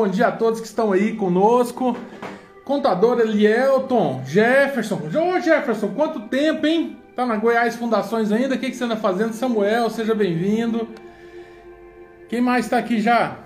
[0.00, 1.94] bom dia a todos que estão aí conosco.
[2.64, 4.94] Contador Elielton, Jefferson.
[4.94, 6.96] Ô Jefferson, quanto tempo, hein?
[7.14, 8.54] Tá na Goiás Fundações ainda?
[8.54, 9.34] O que, que você anda fazendo?
[9.34, 10.88] Samuel, seja bem-vindo.
[12.30, 13.40] Quem mais está aqui já?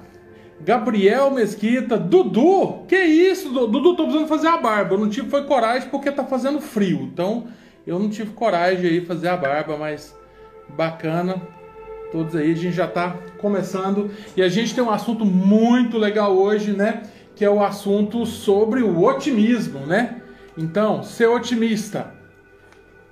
[0.60, 4.94] Gabriel Mesquita, Dudu, que isso, Dudu, tô precisando fazer a barba.
[4.94, 7.00] Eu não tive foi coragem porque tá fazendo frio.
[7.02, 7.48] Então,
[7.84, 10.16] eu não tive coragem aí fazer a barba, mas
[10.68, 11.42] bacana.
[12.14, 16.32] Todos aí, a gente já tá começando e a gente tem um assunto muito legal
[16.32, 17.02] hoje, né?
[17.34, 20.22] Que é o assunto sobre o otimismo, né?
[20.56, 22.14] Então, ser otimista.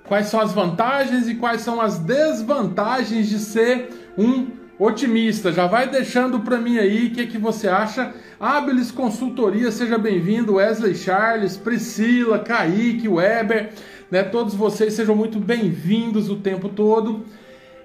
[0.07, 4.47] Quais são as vantagens e quais são as desvantagens de ser um
[4.79, 5.51] otimista.
[5.51, 8.13] Já vai deixando para mim aí o que, é que você acha.
[8.39, 10.53] Habilis Consultoria, seja bem-vindo.
[10.53, 13.73] Wesley Charles, Priscila, Kaique, Weber,
[14.09, 14.23] né?
[14.23, 17.25] Todos vocês sejam muito bem-vindos o tempo todo.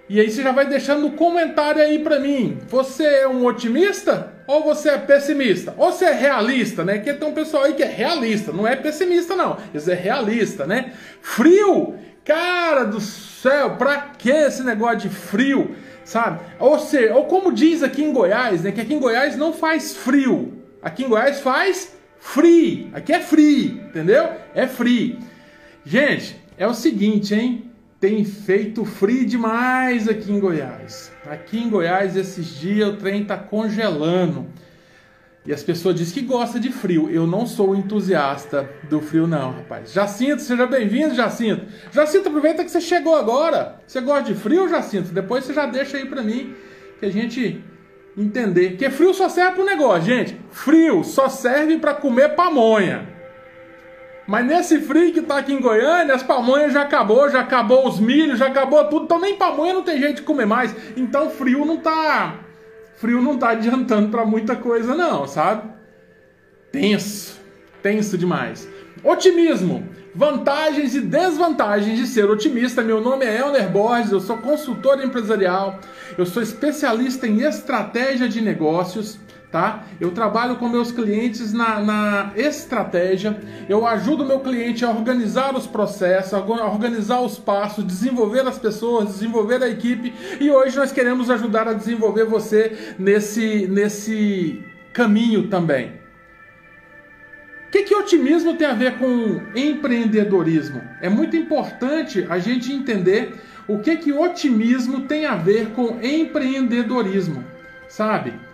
[0.09, 2.59] E aí você já vai deixando no comentário aí para mim.
[2.69, 5.75] Você é um otimista ou você é pessimista?
[5.77, 6.99] Ou você é realista, né?
[6.99, 9.59] Que tem um pessoal aí que é realista, não é pessimista não.
[9.75, 10.93] Isso é realista, né?
[11.21, 15.77] Frio, cara do céu, pra que esse negócio de frio?
[16.09, 16.41] sabe?
[16.59, 18.73] Ou seja, ou como diz aqui em Goiás, né?
[18.73, 20.55] Que aqui em Goiás não faz frio.
[20.81, 22.91] Aqui em Goiás faz free.
[22.95, 24.27] Aqui é free, entendeu?
[24.55, 25.19] É free.
[25.85, 27.68] Gente, é o seguinte, hein?
[28.01, 31.11] Tem feito frio demais aqui em Goiás.
[31.27, 34.47] Aqui em Goiás, esses dias, o trem tá congelando.
[35.45, 37.11] E as pessoas dizem que gosta de frio.
[37.11, 39.93] Eu não sou entusiasta do frio, não, rapaz.
[39.93, 41.67] Jacinto, seja bem-vindo, Jacinto.
[41.91, 43.81] Jacinto, aproveita que você chegou agora.
[43.85, 45.13] Você gosta de frio, Jacinto?
[45.13, 46.55] Depois você já deixa aí pra mim,
[47.01, 47.65] que a gente
[48.17, 48.71] entender.
[48.71, 50.41] Porque frio só serve pro negócio, gente.
[50.53, 53.18] Frio só serve para comer pamonha.
[54.29, 57.99] Mas nesse frio que tá aqui em Goiânia, as pamonhas já acabou, já acabou os
[57.99, 59.07] milhos, já acabou tudo.
[59.07, 60.77] Então nem pamonha não tem jeito de comer mais.
[60.99, 62.41] Então frio não tá
[62.97, 65.71] frio não tá adiantando para muita coisa não, sabe?
[66.71, 67.41] Tenso,
[67.83, 68.69] tenso demais.
[69.03, 72.83] Otimismo, vantagens e desvantagens de ser otimista.
[72.83, 75.79] Meu nome é Elner Borges, eu sou consultor empresarial,
[76.19, 79.19] eu sou especialista em estratégia de negócios
[79.51, 79.85] tá?
[80.01, 83.39] Eu trabalho com meus clientes na, na estratégia,
[83.69, 89.09] eu ajudo meu cliente a organizar os processos, a organizar os passos, desenvolver as pessoas,
[89.09, 95.99] desenvolver a equipe e hoje nós queremos ajudar a desenvolver você nesse, nesse caminho também.
[97.69, 100.81] O que, que otimismo tem a ver com empreendedorismo?
[101.03, 103.35] É muito importante a gente entender
[103.67, 107.45] o que, que otimismo tem a ver com empreendedorismo,
[107.87, 108.48] sabe?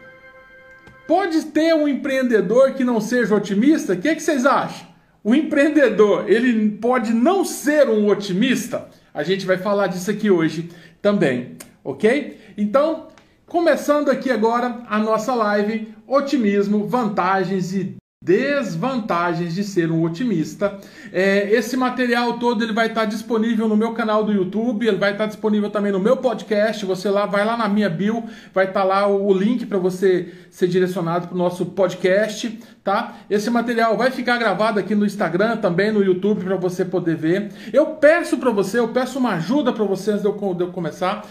[1.06, 3.92] Pode ter um empreendedor que não seja otimista?
[3.92, 4.86] O que, que vocês acham?
[5.22, 8.88] O empreendedor, ele pode não ser um otimista?
[9.12, 10.70] A gente vai falar disso aqui hoje
[11.02, 12.38] também, ok?
[12.56, 13.08] Então,
[13.46, 20.78] começando aqui agora a nossa live, otimismo, vantagens e desvantagens de ser um otimista.
[21.12, 25.12] É, esse material todo ele vai estar disponível no meu canal do YouTube, ele vai
[25.12, 26.86] estar disponível também no meu podcast.
[26.86, 28.24] Você lá vai lá na minha bio,
[28.54, 33.14] vai estar lá o, o link para você ser direcionado para o nosso podcast, tá?
[33.28, 37.50] Esse material vai ficar gravado aqui no Instagram, também no YouTube para você poder ver.
[37.74, 40.72] Eu peço para você, eu peço uma ajuda para você antes de eu, de eu
[40.72, 41.26] começar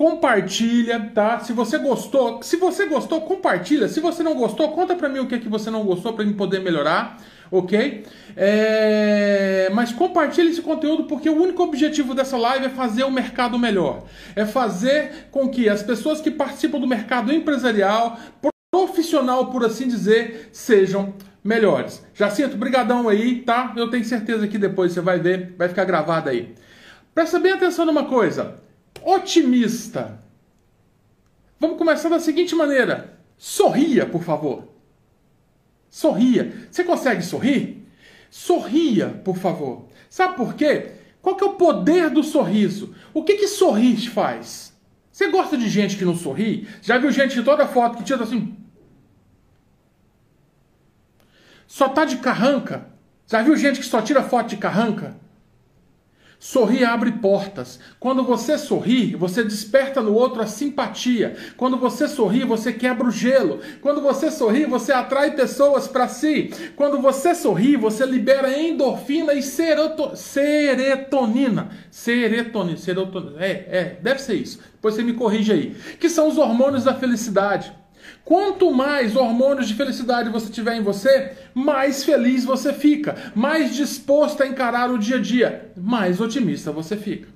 [0.00, 1.40] compartilha, tá?
[1.40, 3.86] Se você gostou, se você gostou, compartilha.
[3.86, 6.24] Se você não gostou, conta pra mim o que é que você não gostou para
[6.24, 7.18] mim poder melhorar,
[7.50, 8.06] ok?
[8.34, 9.68] É...
[9.74, 14.04] Mas compartilha esse conteúdo porque o único objetivo dessa live é fazer o mercado melhor,
[14.34, 18.18] é fazer com que as pessoas que participam do mercado empresarial,
[18.70, 21.12] profissional, por assim dizer, sejam
[21.44, 22.02] melhores.
[22.14, 23.74] Jacinto, brigadão aí, tá?
[23.76, 26.54] Eu tenho certeza que depois você vai ver, vai ficar gravado aí.
[27.14, 28.69] Presta bem atenção numa coisa
[29.04, 30.22] otimista.
[31.58, 34.68] Vamos começar da seguinte maneira: sorria, por favor.
[35.88, 36.68] Sorria.
[36.70, 37.86] Você consegue sorrir?
[38.30, 39.88] Sorria, por favor.
[40.08, 40.92] Sabe por quê?
[41.20, 42.94] Qual que é o poder do sorriso?
[43.12, 44.72] O que que sorrir faz?
[45.10, 46.66] Você gosta de gente que não sorri?
[46.80, 48.56] Já viu gente de toda foto que tira assim?
[51.66, 52.88] Só tá de carranca?
[53.26, 55.16] Já viu gente que só tira foto de carranca?
[56.42, 57.78] Sorrir abre portas.
[58.00, 61.36] Quando você sorri, você desperta no outro a simpatia.
[61.54, 63.60] Quando você sorri, você quebra o gelo.
[63.82, 66.50] Quando você sorri, você atrai pessoas para si.
[66.74, 70.16] Quando você sorri, você libera endorfina e seroto...
[70.16, 71.72] serotonina.
[71.90, 72.76] Serotonina.
[72.78, 73.36] Serotonina.
[73.38, 74.60] É, é, deve ser isso.
[74.72, 75.76] Depois você me corrige aí.
[76.00, 77.70] Que são os hormônios da felicidade.
[78.24, 84.42] Quanto mais hormônios de felicidade você tiver em você, mais feliz você fica, mais disposto
[84.42, 87.28] a encarar o dia a dia, mais otimista você fica.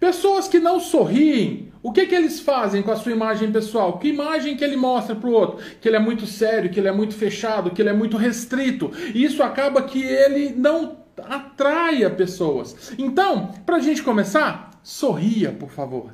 [0.00, 3.98] Pessoas que não sorriem O que, que eles fazem com a sua imagem pessoal?
[3.98, 5.62] Que imagem que ele mostra para o outro?
[5.82, 8.90] Que ele é muito sério, que ele é muito fechado, que ele é muito restrito.
[9.14, 12.94] Isso acaba que ele não atraia pessoas.
[12.96, 16.10] Então, para a gente começar, sorria, por favor.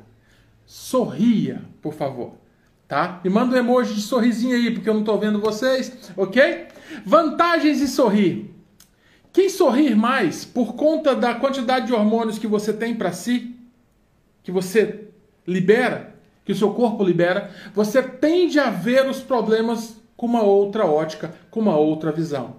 [0.65, 2.33] Sorria, por favor.
[2.91, 3.21] Tá?
[3.23, 6.67] Me manda um emoji de sorrisinho aí, porque eu não estou vendo vocês, ok?
[7.05, 8.53] Vantagens de sorrir.
[9.31, 13.55] Quem sorrir mais por conta da quantidade de hormônios que você tem para si,
[14.43, 15.07] que você
[15.47, 20.85] libera, que o seu corpo libera, você tende a ver os problemas com uma outra
[20.85, 22.57] ótica, com uma outra visão.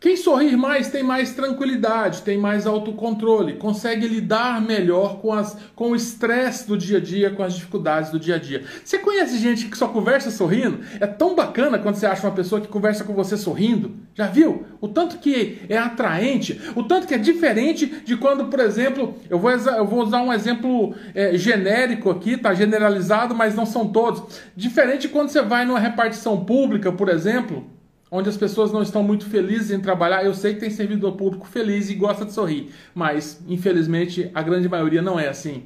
[0.00, 5.90] Quem sorrir mais tem mais tranquilidade, tem mais autocontrole, consegue lidar melhor com, as, com
[5.90, 8.64] o estresse do dia a dia, com as dificuldades do dia a dia.
[8.82, 10.80] Você conhece gente que só conversa sorrindo?
[10.98, 13.94] É tão bacana quando você acha uma pessoa que conversa com você sorrindo.
[14.14, 14.64] Já viu?
[14.80, 19.38] O tanto que é atraente, o tanto que é diferente de quando, por exemplo, eu
[19.38, 24.22] vou, eu vou usar um exemplo é, genérico aqui, tá generalizado, mas não são todos.
[24.56, 27.78] Diferente quando você vai numa repartição pública, por exemplo
[28.10, 30.24] onde as pessoas não estão muito felizes em trabalhar.
[30.24, 34.68] Eu sei que tem servidor público feliz e gosta de sorrir, mas infelizmente a grande
[34.68, 35.64] maioria não é assim.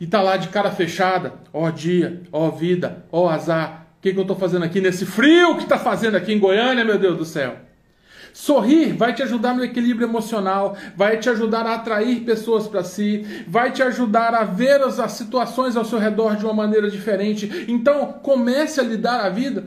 [0.00, 3.88] E tá lá de cara fechada, ó dia, ó vida, ó azar.
[3.98, 6.84] O que, que eu estou fazendo aqui nesse frio que está fazendo aqui em Goiânia,
[6.84, 7.56] meu Deus do céu?
[8.34, 13.24] Sorrir vai te ajudar no equilíbrio emocional, vai te ajudar a atrair pessoas para si,
[13.46, 17.64] vai te ajudar a ver as, as situações ao seu redor de uma maneira diferente.
[17.68, 19.66] Então, comece a lidar a vida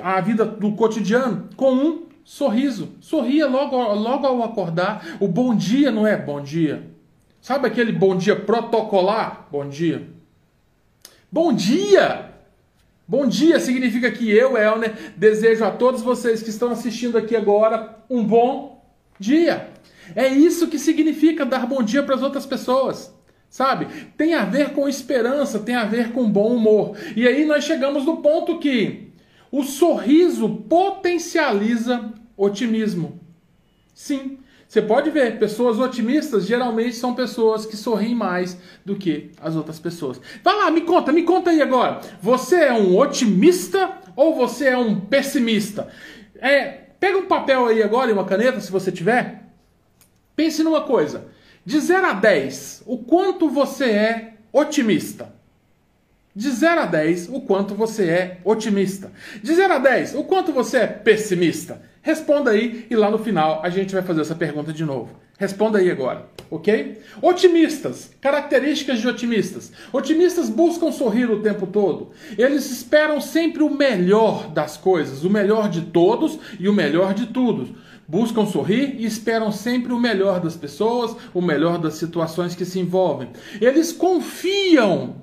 [0.00, 2.90] a vida do cotidiano com um sorriso.
[3.00, 5.16] Sorria logo, logo ao acordar.
[5.20, 6.90] O bom dia não é bom dia.
[7.40, 9.48] Sabe aquele bom dia protocolar?
[9.50, 10.08] Bom dia.
[11.30, 12.30] Bom dia!
[13.08, 17.98] Bom dia significa que eu, Elner, desejo a todos vocês que estão assistindo aqui agora
[18.08, 18.82] um bom
[19.18, 19.68] dia.
[20.14, 23.12] É isso que significa dar bom dia para as outras pessoas.
[23.50, 23.86] Sabe?
[24.16, 26.96] Tem a ver com esperança, tem a ver com bom humor.
[27.14, 29.11] E aí nós chegamos no ponto que
[29.52, 33.20] o sorriso potencializa otimismo.
[33.94, 39.54] Sim, você pode ver, pessoas otimistas geralmente são pessoas que sorriem mais do que as
[39.54, 40.18] outras pessoas.
[40.42, 42.00] Vai lá, me conta, me conta aí agora.
[42.22, 45.88] Você é um otimista ou você é um pessimista?
[46.36, 46.68] É,
[46.98, 49.52] pega um papel aí agora e uma caneta, se você tiver.
[50.34, 51.26] Pense numa coisa.
[51.62, 55.41] De 0 a 10, o quanto você é otimista?
[56.34, 59.12] De 0 a 10, o quanto você é otimista.
[59.42, 61.82] De 0 a 10, o quanto você é pessimista.
[62.00, 65.10] Responda aí e lá no final a gente vai fazer essa pergunta de novo.
[65.38, 67.02] Responda aí agora, ok?
[67.20, 69.72] Otimistas, características de otimistas.
[69.92, 72.12] Otimistas buscam sorrir o tempo todo.
[72.38, 77.26] Eles esperam sempre o melhor das coisas, o melhor de todos e o melhor de
[77.26, 77.76] tudo.
[78.08, 82.80] Buscam sorrir e esperam sempre o melhor das pessoas, o melhor das situações que se
[82.80, 83.28] envolvem.
[83.60, 85.16] Eles confiam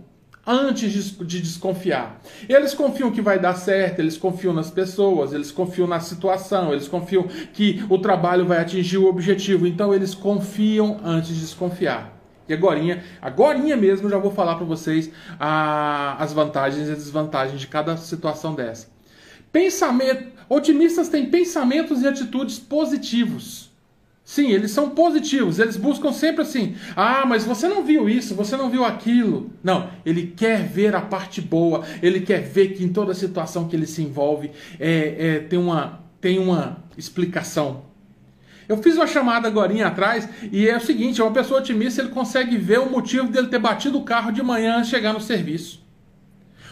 [0.50, 2.19] antes de, de, desconfiar.
[2.50, 6.88] Eles confiam que vai dar certo, eles confiam nas pessoas, eles confiam na situação, eles
[6.88, 9.68] confiam que o trabalho vai atingir o objetivo.
[9.68, 12.18] Então eles confiam antes de desconfiar.
[12.48, 17.68] E agorinha, agorinha mesmo já vou falar para vocês a, as vantagens e desvantagens de
[17.68, 18.88] cada situação dessa.
[19.51, 23.69] Pensamento, otimistas têm pensamentos e atitudes positivos.
[24.29, 28.55] Sim, eles são positivos, eles buscam sempre assim: ah, mas você não viu isso, você
[28.55, 29.49] não viu aquilo.
[29.63, 33.75] Não, ele quer ver a parte boa, ele quer ver que em toda situação que
[33.75, 37.86] ele se envolve é, é, tem, uma, tem uma explicação.
[38.67, 42.12] Eu fiz uma chamada agora atrás e é o seguinte: é uma pessoa otimista, ele
[42.12, 45.83] consegue ver o motivo dele ter batido o carro de manhã chegar no serviço.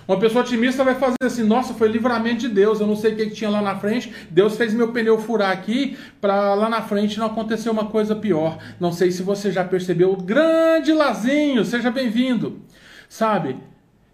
[0.08, 3.16] Uma pessoa otimista vai fazer assim: nossa, foi livramento de Deus, eu não sei o
[3.16, 6.82] que, que tinha lá na frente, Deus fez meu pneu furar aqui para lá na
[6.82, 8.58] frente não acontecer uma coisa pior.
[8.80, 10.16] Não sei se você já percebeu.
[10.16, 12.62] Grande Lazinho, seja bem-vindo.
[13.10, 13.58] Sabe?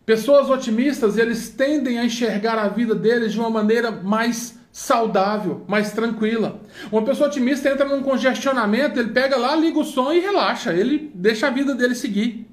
[0.06, 5.94] Pessoas otimistas, eles tendem a enxergar a vida deles de uma maneira mais saudável, mais
[5.94, 6.60] tranquila.
[6.92, 11.12] Uma pessoa otimista entra num congestionamento, ele pega lá, liga o som e relaxa, ele
[11.14, 12.48] deixa a vida dele seguir.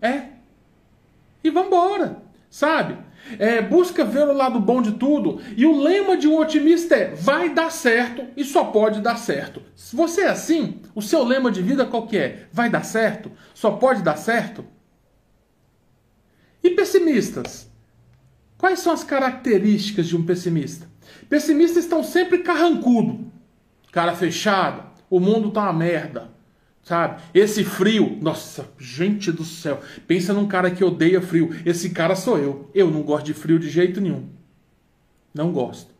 [0.00, 0.22] É.
[1.44, 2.27] E vambora.
[2.50, 2.96] Sabe?
[3.38, 5.40] É, busca ver o lado bom de tudo.
[5.56, 9.62] E o lema de um otimista é: vai dar certo e só pode dar certo.
[9.74, 12.46] Se você é assim, o seu lema de vida qual que é?
[12.52, 13.30] Vai dar certo?
[13.52, 14.64] Só pode dar certo?
[16.62, 17.70] E pessimistas?
[18.56, 20.88] Quais são as características de um pessimista?
[21.28, 23.30] Pessimistas estão sempre carrancudo,
[23.92, 26.30] cara fechada, o mundo tá uma merda,
[26.88, 27.20] Sabe?
[27.34, 29.78] Esse frio, nossa, gente do céu.
[30.06, 31.54] Pensa num cara que odeia frio.
[31.66, 32.70] Esse cara sou eu.
[32.74, 34.26] Eu não gosto de frio de jeito nenhum.
[35.34, 35.90] Não gosto.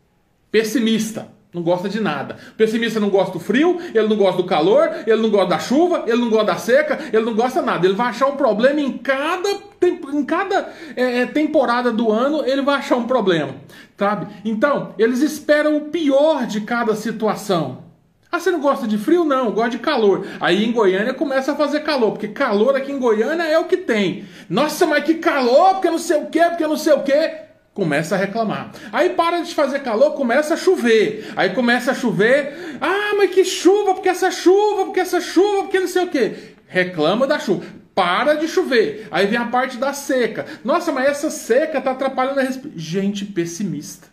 [0.51, 2.37] Pessimista, não gosta de nada.
[2.57, 6.05] Pessimista não gosta do frio, ele não gosta do calor, ele não gosta da chuva,
[6.07, 7.85] ele não gosta da seca, ele não gosta nada.
[7.85, 9.69] Ele vai achar um problema em cada
[10.11, 13.53] em cada é, é, temporada do ano ele vai achar um problema,
[13.95, 14.27] sabe?
[14.43, 17.88] Então, eles esperam o pior de cada situação.
[18.31, 19.25] Ah, você não gosta de frio?
[19.25, 20.25] Não, gosta de calor.
[20.39, 23.77] Aí em Goiânia começa a fazer calor, porque calor aqui em Goiânia é o que
[23.77, 24.25] tem.
[24.47, 27.37] Nossa, mas que calor, porque não sei o quê, porque não sei o quê.
[27.73, 28.71] Começa a reclamar.
[28.91, 31.31] Aí para de fazer calor, começa a chover.
[31.35, 32.77] Aí começa a chover.
[32.79, 36.33] Ah, mas que chuva, porque essa chuva, porque essa chuva, porque não sei o quê.
[36.67, 37.65] Reclama da chuva.
[37.95, 39.07] Para de chover.
[39.09, 40.45] Aí vem a parte da seca.
[40.63, 42.77] Nossa, mas essa seca tá atrapalhando a respiração.
[42.77, 44.07] Gente pessimista.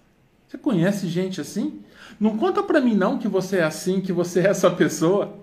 [0.49, 1.81] Você conhece gente assim?
[2.19, 5.39] Não conta para mim não que você é assim, que você é essa pessoa.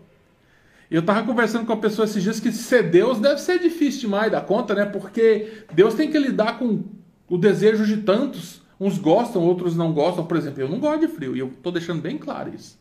[0.89, 4.31] Eu tava conversando com a pessoa esses dias que ser Deus deve ser difícil demais
[4.31, 4.85] da conta, né?
[4.85, 6.83] Porque Deus tem que lidar com
[7.27, 8.61] o desejo de tantos.
[8.79, 10.25] Uns gostam, outros não gostam.
[10.25, 12.77] Por exemplo, eu não gosto de frio e eu tô deixando bem claro isso.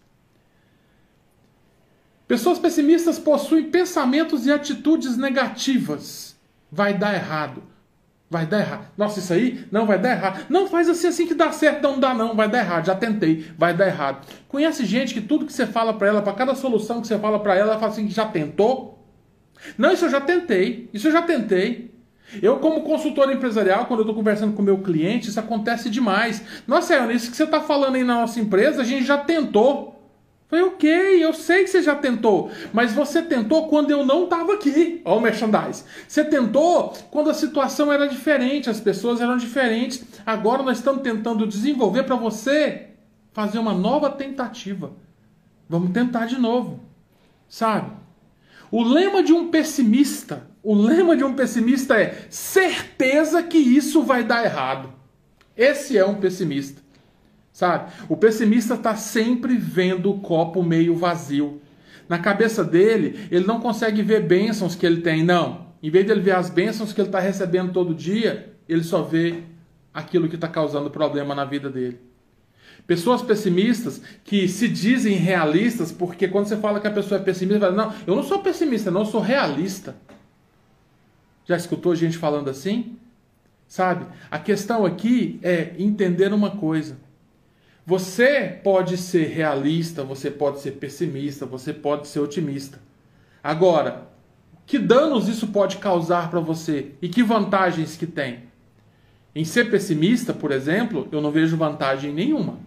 [2.26, 6.34] Pessoas pessimistas possuem pensamentos e atitudes negativas.
[6.70, 7.62] Vai dar errado.
[8.32, 8.86] Vai dar errado.
[8.96, 10.46] Nossa, isso aí não vai dar errado.
[10.48, 12.86] Não faz assim assim que dá certo, não dá não, vai dar errado.
[12.86, 14.26] Já tentei, vai dar errado.
[14.48, 17.38] Conhece gente que tudo que você fala para ela, para cada solução que você fala
[17.38, 19.06] para ela, ela fala assim já tentou?
[19.76, 20.88] Não, isso eu já tentei.
[20.94, 21.94] Isso eu já tentei.
[22.40, 26.42] Eu, como consultor empresarial, quando eu estou conversando com meu cliente, isso acontece demais.
[26.66, 29.91] Nossa, é isso que você está falando aí na nossa empresa, a gente já tentou.
[30.52, 34.52] Falei, ok, eu sei que você já tentou, mas você tentou quando eu não estava
[34.52, 35.00] aqui.
[35.02, 35.82] Olha o merchandise.
[36.06, 40.04] Você tentou quando a situação era diferente, as pessoas eram diferentes.
[40.26, 42.88] Agora nós estamos tentando desenvolver para você
[43.32, 44.92] fazer uma nova tentativa.
[45.70, 46.80] Vamos tentar de novo.
[47.48, 47.90] Sabe?
[48.70, 54.22] O lema de um pessimista, o lema de um pessimista é certeza que isso vai
[54.22, 54.92] dar errado.
[55.56, 56.82] Esse é um pessimista.
[57.52, 57.92] Sabe?
[58.08, 61.60] O pessimista está sempre vendo o copo meio vazio.
[62.08, 65.66] Na cabeça dele, ele não consegue ver bênçãos que ele tem, não.
[65.82, 69.02] Em vez de ele ver as bênçãos que ele está recebendo todo dia, ele só
[69.02, 69.42] vê
[69.92, 72.00] aquilo que está causando problema na vida dele.
[72.86, 77.60] Pessoas pessimistas que se dizem realistas, porque quando você fala que a pessoa é pessimista,
[77.60, 79.94] fala, não, eu não sou pessimista, não, eu sou realista.
[81.44, 82.96] Já escutou gente falando assim?
[83.68, 84.06] Sabe?
[84.30, 86.96] A questão aqui é entender uma coisa.
[87.84, 92.78] Você pode ser realista, você pode ser pessimista, você pode ser otimista.
[93.42, 94.08] Agora,
[94.64, 98.44] que danos isso pode causar para você e que vantagens que tem?
[99.34, 102.58] Em ser pessimista, por exemplo, eu não vejo vantagem nenhuma.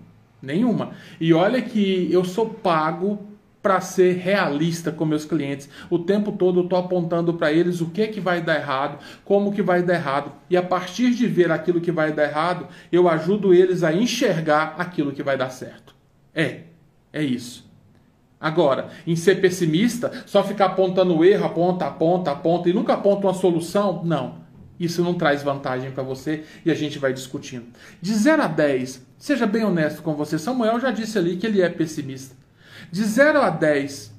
[0.41, 0.91] Nenhuma.
[1.19, 3.25] E olha que eu sou pago
[3.65, 5.67] para ser realista com meus clientes.
[5.89, 9.51] O tempo todo eu estou apontando para eles o que que vai dar errado, como
[9.51, 10.31] que vai dar errado.
[10.47, 14.75] E a partir de ver aquilo que vai dar errado, eu ajudo eles a enxergar
[14.77, 15.95] aquilo que vai dar certo.
[16.31, 16.59] É,
[17.11, 17.67] é isso.
[18.39, 23.25] Agora, em ser pessimista, só ficar apontando o erro, aponta, aponta, aponta e nunca aponta
[23.25, 24.45] uma solução, não.
[24.79, 27.65] Isso não traz vantagem para você e a gente vai discutindo.
[27.99, 30.37] De 0 a 10, seja bem honesto com você.
[30.37, 32.44] Samuel já disse ali que ele é pessimista.
[32.91, 34.13] De 0 a 10,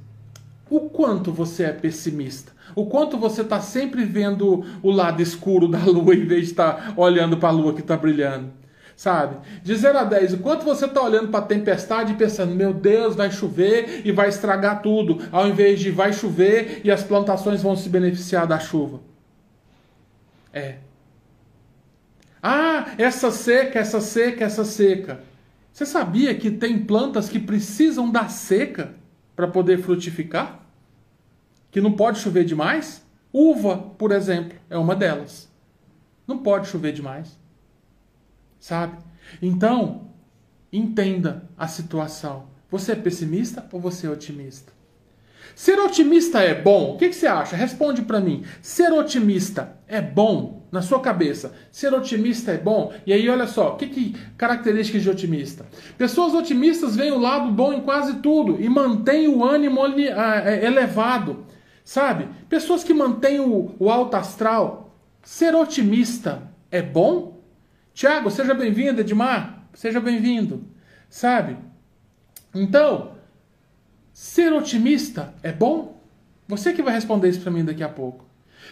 [0.68, 2.52] o quanto você é pessimista?
[2.74, 6.72] O quanto você está sempre vendo o lado escuro da lua em vez de estar
[6.72, 8.50] tá olhando para a lua que está brilhando?
[8.96, 9.36] Sabe?
[9.62, 12.72] De 0 a 10, o quanto você está olhando para a tempestade e pensando, meu
[12.72, 17.62] Deus, vai chover e vai estragar tudo, ao invés de vai chover e as plantações
[17.62, 19.00] vão se beneficiar da chuva?
[20.52, 20.76] É.
[22.42, 25.20] Ah, essa seca, essa seca, essa seca.
[25.76, 28.94] Você sabia que tem plantas que precisam da seca
[29.36, 30.62] para poder frutificar?
[31.70, 33.04] Que não pode chover demais?
[33.30, 35.52] Uva, por exemplo, é uma delas.
[36.26, 37.38] Não pode chover demais.
[38.58, 38.96] Sabe?
[39.42, 40.08] Então,
[40.72, 42.46] entenda a situação.
[42.70, 44.72] Você é pessimista ou você é otimista?
[45.54, 46.94] Ser otimista é bom?
[46.94, 47.54] O que, que você acha?
[47.54, 48.46] Responde para mim.
[48.62, 51.54] Ser otimista é bom na sua cabeça?
[51.70, 52.92] Ser otimista é bom?
[53.06, 55.66] E aí, olha só, o que, que características de otimista?
[55.96, 60.64] Pessoas otimistas veem o lado bom em quase tudo e mantêm o ânimo ah, é,
[60.64, 61.44] elevado.
[61.84, 62.28] Sabe?
[62.48, 64.96] Pessoas que mantêm o, o alto astral.
[65.22, 67.40] Ser otimista é bom?
[67.94, 69.68] Tiago, seja bem-vindo, Edmar.
[69.72, 70.64] Seja bem-vindo.
[71.08, 71.56] Sabe?
[72.54, 73.16] Então,
[74.16, 76.02] Ser otimista é bom?
[76.48, 78.25] Você que vai responder isso para mim daqui a pouco.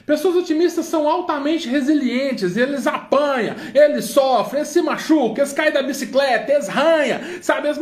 [0.06, 5.82] Pessoas otimistas são altamente resilientes, eles apanham, eles sofrem, eles se machucam, eles caem da
[5.82, 7.68] bicicleta, eles ranham, sabe?
[7.68, 7.80] Eles...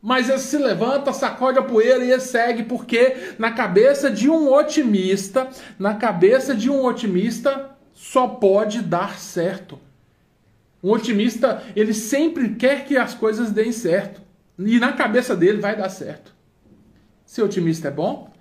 [0.00, 4.52] Mas eles se levantam, sacode a poeira e eles seguem, porque na cabeça de um
[4.52, 9.80] otimista, na cabeça de um otimista, só pode dar certo.
[10.82, 14.20] Um otimista, ele sempre quer que as coisas deem certo.
[14.56, 16.32] E na cabeça dele vai dar certo.
[17.26, 18.32] Ser otimista é bom?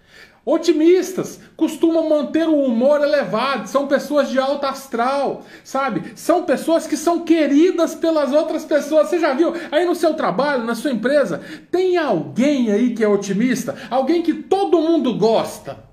[0.49, 6.13] Otimistas costumam manter o humor elevado, são pessoas de alta astral, sabe?
[6.15, 9.09] São pessoas que são queridas pelas outras pessoas.
[9.09, 9.51] Você já viu?
[9.69, 13.75] Aí no seu trabalho, na sua empresa, tem alguém aí que é otimista?
[13.89, 15.83] Alguém que todo mundo gosta?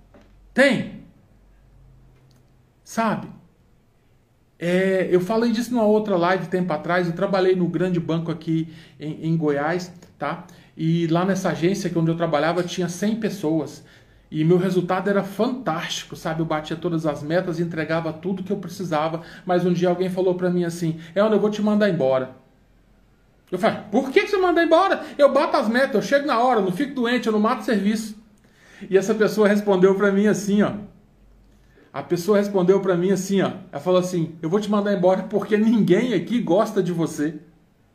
[0.54, 1.02] Tem?
[2.84, 3.26] Sabe?
[4.56, 7.08] É, eu falei disso numa outra live tempo atrás.
[7.08, 10.46] Eu trabalhei no grande banco aqui em, em Goiás, tá?
[10.76, 13.82] E lá nessa agência que onde eu trabalhava tinha 100 pessoas.
[14.34, 16.42] E meu resultado era fantástico, sabe?
[16.42, 19.22] Eu batia todas as metas, entregava tudo que eu precisava.
[19.46, 22.34] Mas um dia alguém falou para mim assim: Elton, eu vou te mandar embora.
[23.52, 25.04] Eu falei: Por que você manda embora?
[25.16, 27.62] Eu bato as metas, eu chego na hora, eu não fico doente, eu não mato
[27.62, 28.20] serviço.
[28.90, 30.72] E essa pessoa respondeu para mim assim: Ó.
[31.92, 33.52] A pessoa respondeu para mim assim: Ó.
[33.70, 37.36] Ela falou assim: Eu vou te mandar embora porque ninguém aqui gosta de você.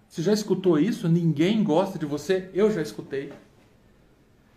[0.08, 1.10] Você já escutou isso?
[1.10, 2.50] Ninguém gosta de você?
[2.54, 3.30] Eu já escutei.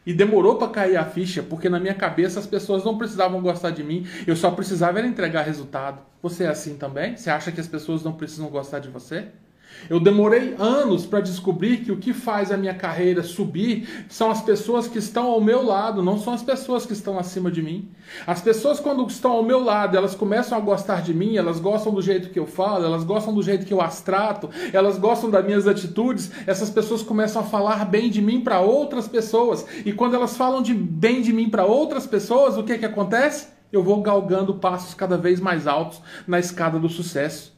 [0.05, 3.71] E demorou para cair a ficha, porque na minha cabeça as pessoas não precisavam gostar
[3.71, 6.03] de mim, eu só precisava era entregar resultado.
[6.21, 7.17] Você é assim também?
[7.17, 9.29] Você acha que as pessoas não precisam gostar de você?
[9.89, 14.41] Eu demorei anos para descobrir que o que faz a minha carreira subir são as
[14.41, 17.91] pessoas que estão ao meu lado, não são as pessoas que estão acima de mim.
[18.27, 21.93] As pessoas, quando estão ao meu lado, elas começam a gostar de mim, elas gostam
[21.93, 25.31] do jeito que eu falo, elas gostam do jeito que eu as trato, elas gostam
[25.31, 26.31] das minhas atitudes.
[26.47, 29.67] Essas pessoas começam a falar bem de mim para outras pessoas.
[29.85, 33.49] E quando elas falam de bem de mim para outras pessoas, o que, que acontece?
[33.73, 37.53] Eu vou galgando passos cada vez mais altos na escada do sucesso.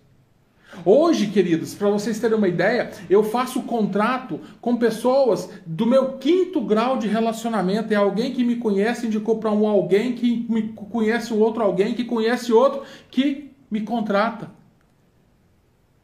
[0.85, 6.61] Hoje, queridos, para vocês terem uma ideia, eu faço contrato com pessoas do meu quinto
[6.61, 7.93] grau de relacionamento.
[7.93, 11.95] É alguém que me conhece, indicou para um alguém que me conhece um outro alguém,
[11.95, 14.51] que conhece outro, que me contrata.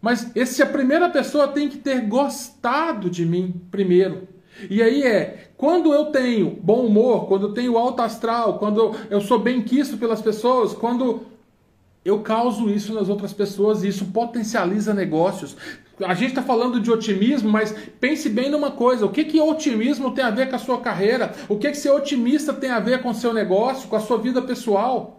[0.01, 4.29] Mas essa primeira pessoa tem que ter gostado de mim primeiro.
[4.69, 9.21] E aí é, quando eu tenho bom humor, quando eu tenho alto astral, quando eu
[9.21, 11.23] sou bem quisto pelas pessoas, quando
[12.05, 15.57] eu causo isso nas outras pessoas e isso potencializa negócios.
[16.03, 20.13] A gente está falando de otimismo, mas pense bem numa coisa: o que, que otimismo
[20.13, 21.33] tem a ver com a sua carreira?
[21.49, 24.17] O que, que ser otimista tem a ver com o seu negócio, com a sua
[24.17, 25.19] vida pessoal?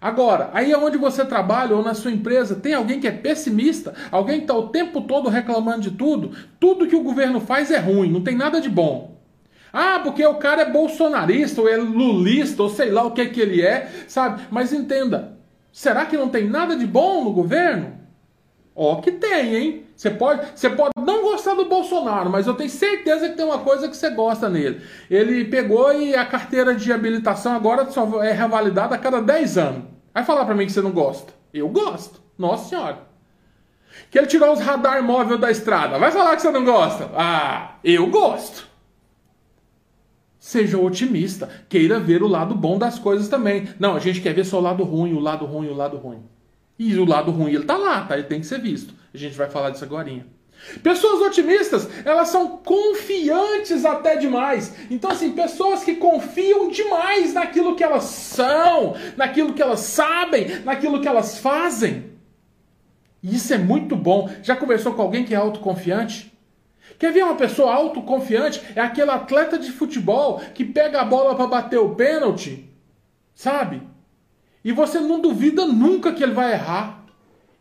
[0.00, 4.36] Agora, aí onde você trabalha ou na sua empresa, tem alguém que é pessimista, alguém
[4.36, 8.08] que está o tempo todo reclamando de tudo, tudo que o governo faz é ruim,
[8.08, 9.17] não tem nada de bom.
[9.72, 13.40] Ah, porque o cara é bolsonarista, ou é lulista, ou sei lá o que, que
[13.40, 14.42] ele é, sabe?
[14.50, 15.36] Mas entenda,
[15.72, 17.98] será que não tem nada de bom no governo?
[18.74, 19.86] Ó, que tem, hein?
[19.96, 23.58] Você pode, você pode não gostar do Bolsonaro, mas eu tenho certeza que tem uma
[23.58, 24.80] coisa que você gosta nele.
[25.10, 29.82] Ele pegou e a carteira de habilitação agora só é revalidada a cada 10 anos.
[30.14, 31.32] Vai falar para mim que você não gosta.
[31.52, 32.22] Eu gosto.
[32.38, 32.98] Nossa senhora.
[34.08, 35.98] Que ele tirou os radar móvel da estrada.
[35.98, 37.10] Vai falar que você não gosta.
[37.16, 38.67] Ah, eu gosto.
[40.48, 43.68] Seja otimista, queira ver o lado bom das coisas também.
[43.78, 46.22] Não, a gente quer ver só o lado ruim, o lado ruim, o lado ruim.
[46.78, 48.16] E o lado ruim ele tá lá, tá?
[48.16, 48.94] Ele tem que ser visto.
[49.12, 50.10] A gente vai falar disso agora.
[50.82, 54.74] Pessoas otimistas, elas são confiantes até demais.
[54.90, 61.02] Então, assim, pessoas que confiam demais naquilo que elas são, naquilo que elas sabem, naquilo
[61.02, 62.04] que elas fazem.
[63.22, 64.30] E isso é muito bom.
[64.42, 66.32] Já conversou com alguém que é autoconfiante?
[66.98, 68.60] Quer ver uma pessoa autoconfiante?
[68.74, 72.68] É aquele atleta de futebol que pega a bola para bater o pênalti,
[73.34, 73.82] sabe?
[74.64, 77.04] E você não duvida nunca que ele vai errar.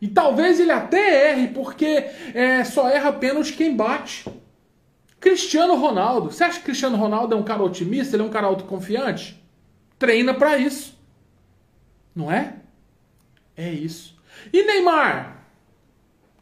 [0.01, 1.85] E talvez ele até erre, porque
[2.33, 4.25] é, só erra pênalti quem bate.
[5.19, 6.31] Cristiano Ronaldo.
[6.31, 8.15] Você acha que Cristiano Ronaldo é um cara otimista?
[8.15, 9.41] Ele é um cara autoconfiante?
[9.97, 10.97] Treina para isso.
[12.15, 12.55] Não é?
[13.55, 14.17] É isso.
[14.51, 15.36] E Neymar?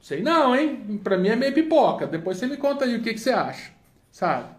[0.05, 0.99] Sei não, hein?
[1.03, 2.05] Pra mim é meio pipoca.
[2.05, 3.71] Depois você me conta aí o que, que você acha.
[4.11, 4.49] Sabe?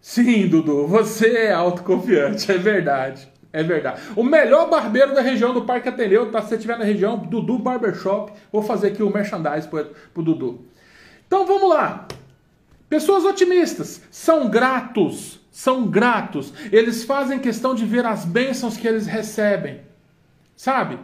[0.00, 3.30] Sim, Dudu, você é autoconfiante, é verdade.
[3.52, 4.00] É verdade.
[4.16, 6.40] O melhor barbeiro da região do Parque Ateneu, tá?
[6.40, 8.32] Se você estiver na região, Dudu Barbershop.
[8.50, 9.84] Vou fazer aqui o merchandise pro,
[10.14, 10.64] pro Dudu.
[11.26, 12.08] Então vamos lá.
[12.88, 16.54] Pessoas otimistas são gratos, são gratos.
[16.72, 19.82] Eles fazem questão de ver as bênçãos que eles recebem.
[20.56, 20.98] Sabe?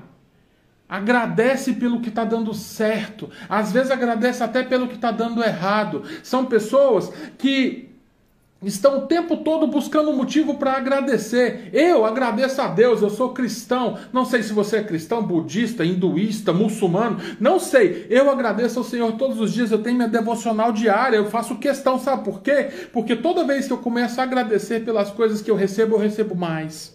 [0.94, 3.28] Agradece pelo que está dando certo.
[3.48, 6.04] Às vezes agradece até pelo que está dando errado.
[6.22, 7.90] São pessoas que
[8.62, 11.68] estão o tempo todo buscando um motivo para agradecer.
[11.72, 13.98] Eu agradeço a Deus, eu sou cristão.
[14.12, 18.06] Não sei se você é cristão, budista, hinduísta, muçulmano, não sei.
[18.08, 21.98] Eu agradeço ao Senhor todos os dias, eu tenho minha devocional diária, eu faço questão,
[21.98, 22.68] sabe por quê?
[22.92, 26.36] Porque toda vez que eu começo a agradecer pelas coisas que eu recebo, eu recebo
[26.36, 26.93] mais.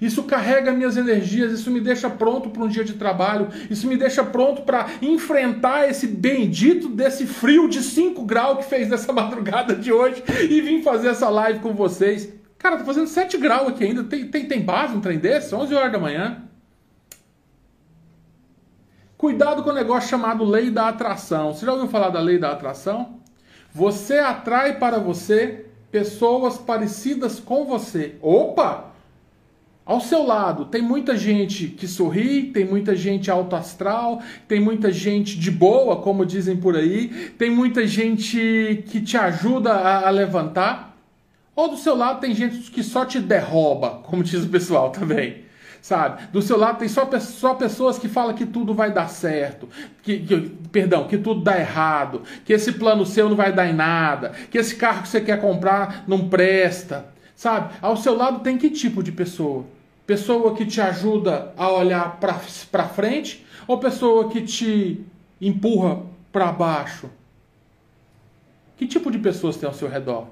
[0.00, 3.96] Isso carrega minhas energias, isso me deixa pronto para um dia de trabalho, isso me
[3.96, 9.74] deixa pronto para enfrentar esse bendito desse frio de 5 graus que fez nessa madrugada
[9.74, 12.32] de hoje e vim fazer essa live com vocês.
[12.58, 14.04] Cara, tá fazendo 7 graus aqui ainda.
[14.04, 15.54] Tem, tem, tem base um trem desse?
[15.54, 16.42] 11 horas da manhã.
[19.18, 21.52] Cuidado com o negócio chamado lei da atração.
[21.52, 23.20] Você já ouviu falar da lei da atração?
[23.72, 28.16] Você atrai para você pessoas parecidas com você.
[28.20, 28.93] Opa!
[29.86, 34.90] Ao seu lado tem muita gente que sorri, tem muita gente alto astral, tem muita
[34.90, 40.10] gente de boa, como dizem por aí, tem muita gente que te ajuda a, a
[40.10, 40.96] levantar.
[41.54, 45.44] Ou do seu lado tem gente que só te derroba, como diz o pessoal também.
[45.82, 46.28] Sabe?
[46.32, 49.68] Do seu lado tem só, só pessoas que falam que tudo vai dar certo,
[50.02, 50.40] que, que,
[50.72, 54.56] perdão, que tudo dá errado, que esse plano seu não vai dar em nada, que
[54.56, 57.12] esse carro que você quer comprar não presta.
[57.36, 57.74] Sabe?
[57.82, 59.73] Ao seu lado tem que tipo de pessoa?
[60.06, 65.04] Pessoa que te ajuda a olhar para frente ou pessoa que te
[65.40, 67.08] empurra para baixo?
[68.76, 70.26] Que tipo de pessoas tem ao seu redor?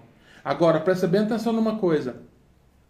[0.44, 2.16] Agora, presta bem atenção numa coisa.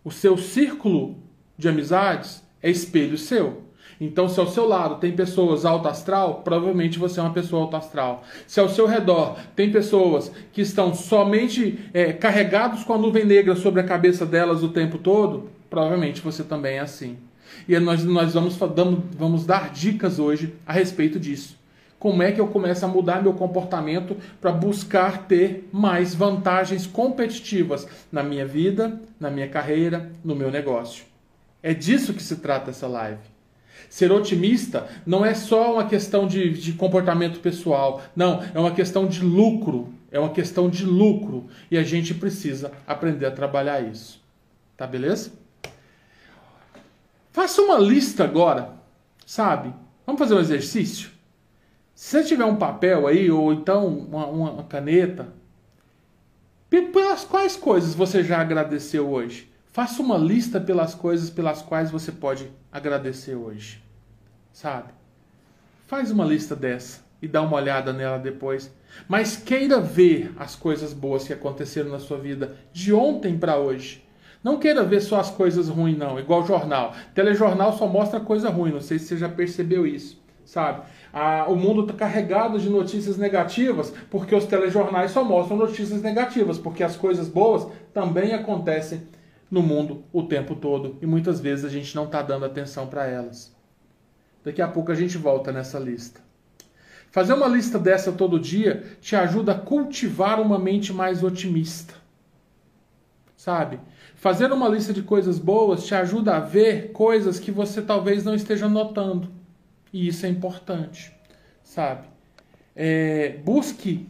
[0.02, 1.16] O seu círculo
[1.56, 3.62] de amizades é espelho seu.
[4.00, 7.76] Então, se ao seu lado tem pessoas alto astral, provavelmente você é uma pessoa alto
[7.76, 8.24] astral.
[8.48, 13.54] Se ao seu redor tem pessoas que estão somente é, carregados com a nuvem negra
[13.54, 17.16] sobre a cabeça delas o tempo todo, provavelmente você também é assim.
[17.66, 18.58] E nós, nós vamos,
[19.16, 21.58] vamos dar dicas hoje a respeito disso.
[21.98, 27.88] Como é que eu começo a mudar meu comportamento para buscar ter mais vantagens competitivas
[28.12, 31.06] na minha vida, na minha carreira, no meu negócio?
[31.62, 33.22] É disso que se trata essa live.
[33.88, 39.06] Ser otimista não é só uma questão de, de comportamento pessoal, não, é uma questão
[39.06, 39.88] de lucro.
[40.10, 44.20] É uma questão de lucro e a gente precisa aprender a trabalhar isso.
[44.76, 45.41] Tá beleza?
[47.32, 48.74] Faça uma lista agora,
[49.24, 49.74] sabe?
[50.06, 51.10] Vamos fazer um exercício?
[51.94, 55.32] Se você tiver um papel aí, ou então uma, uma caneta,
[56.68, 59.50] pelas quais coisas você já agradeceu hoje?
[59.72, 63.82] Faça uma lista pelas coisas pelas quais você pode agradecer hoje.
[64.52, 64.92] Sabe?
[65.86, 68.70] Faz uma lista dessa e dá uma olhada nela depois.
[69.08, 74.04] Mas queira ver as coisas boas que aconteceram na sua vida de ontem para hoje.
[74.42, 76.94] Não queira ver só as coisas ruins, não, igual jornal.
[77.14, 80.82] Telejornal só mostra coisa ruim, não sei se você já percebeu isso, sabe?
[81.12, 86.58] Ah, o mundo está carregado de notícias negativas porque os telejornais só mostram notícias negativas,
[86.58, 89.02] porque as coisas boas também acontecem
[89.50, 93.06] no mundo o tempo todo e muitas vezes a gente não está dando atenção para
[93.06, 93.54] elas.
[94.42, 96.20] Daqui a pouco a gente volta nessa lista.
[97.12, 101.94] Fazer uma lista dessa todo dia te ajuda a cultivar uma mente mais otimista.
[103.36, 103.78] Sabe?
[104.22, 108.36] Fazer uma lista de coisas boas te ajuda a ver coisas que você talvez não
[108.36, 109.28] esteja notando.
[109.92, 111.12] E isso é importante.
[111.64, 112.06] Sabe?
[112.72, 114.08] É, busque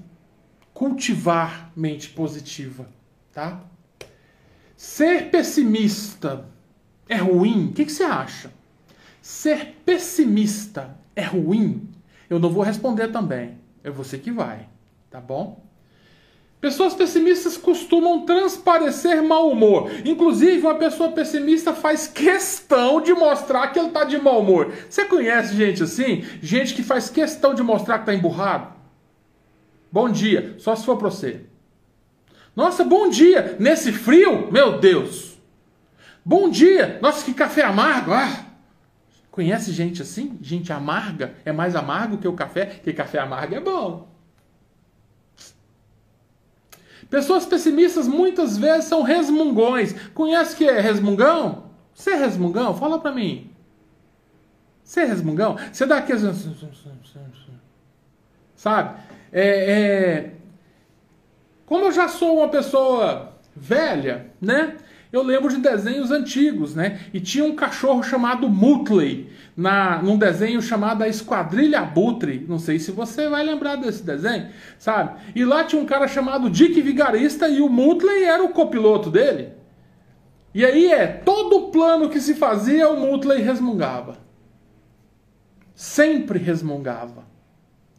[0.75, 2.87] cultivar mente positiva.
[3.33, 3.65] Tá?
[4.77, 6.45] Ser pessimista
[7.09, 7.69] é ruim?
[7.69, 8.53] O que, que, você acha?
[9.23, 11.89] Ser pessimista é ruim?
[12.29, 13.57] Eu não vou responder também.
[13.83, 14.69] É você que vai,
[15.09, 15.65] tá bom?
[16.63, 19.91] Pessoas pessimistas costumam transparecer mau humor.
[20.05, 24.73] Inclusive, uma pessoa pessimista faz questão de mostrar que ele está de mau humor.
[24.89, 26.25] Você conhece gente assim?
[26.41, 28.75] Gente que faz questão de mostrar que está emburrado?
[29.91, 31.41] Bom dia, só se for para você.
[32.55, 33.57] Nossa, bom dia!
[33.59, 35.37] Nesse frio, meu Deus!
[36.25, 37.01] Bom dia!
[37.03, 38.13] Nossa, que café amargo!
[38.13, 38.47] Ah!
[39.33, 40.39] Conhece gente assim?
[40.41, 41.35] Gente amarga?
[41.45, 42.67] É mais amargo que o café?
[42.67, 44.12] Que café amargo é bom.
[47.13, 49.95] Pessoas pessimistas muitas vezes são resmungões.
[50.15, 51.65] Conhece que é resmungão?
[51.93, 52.75] Você é resmungão?
[52.75, 53.51] Fala pra mim.
[54.83, 55.59] Você é resmungão?
[55.71, 56.23] Você dá aqueles.
[58.57, 58.99] Sabe?
[59.31, 60.33] É, é,
[61.67, 64.79] como eu já sou uma pessoa velha, né?
[65.13, 66.99] Eu lembro de desenhos antigos, né?
[67.13, 72.45] E tinha um cachorro chamado Mutley, na, num desenho chamado A Esquadrilha Abutre.
[72.49, 75.21] Não sei se você vai lembrar desse desenho, sabe?
[75.35, 79.51] E lá tinha um cara chamado Dick Vigarista e o Mutley era o copiloto dele.
[80.55, 84.19] E aí é, todo plano que se fazia, o Mutley resmungava.
[85.75, 87.25] Sempre resmungava.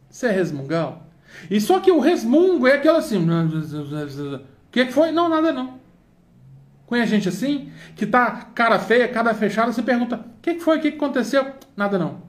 [0.08, 1.02] Você é resmungão?
[1.50, 3.26] E só que o resmungo é aquela assim.
[4.64, 5.12] O que, que foi?
[5.12, 5.78] Não, nada não.
[6.86, 7.72] Conhece gente assim?
[7.96, 10.78] Que tá cara feia, cara fechada, você pergunta: o que, foi?
[10.78, 11.52] O que, que aconteceu?
[11.76, 12.22] Nada não.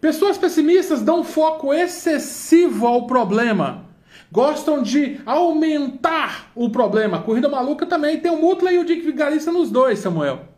[0.00, 3.84] Pessoas pessimistas dão foco excessivo ao problema.
[4.32, 7.20] Gostam de aumentar o problema.
[7.20, 10.48] Corrida Maluca também tem o Mutla e o Dick Vigarista nos dois, Samuel.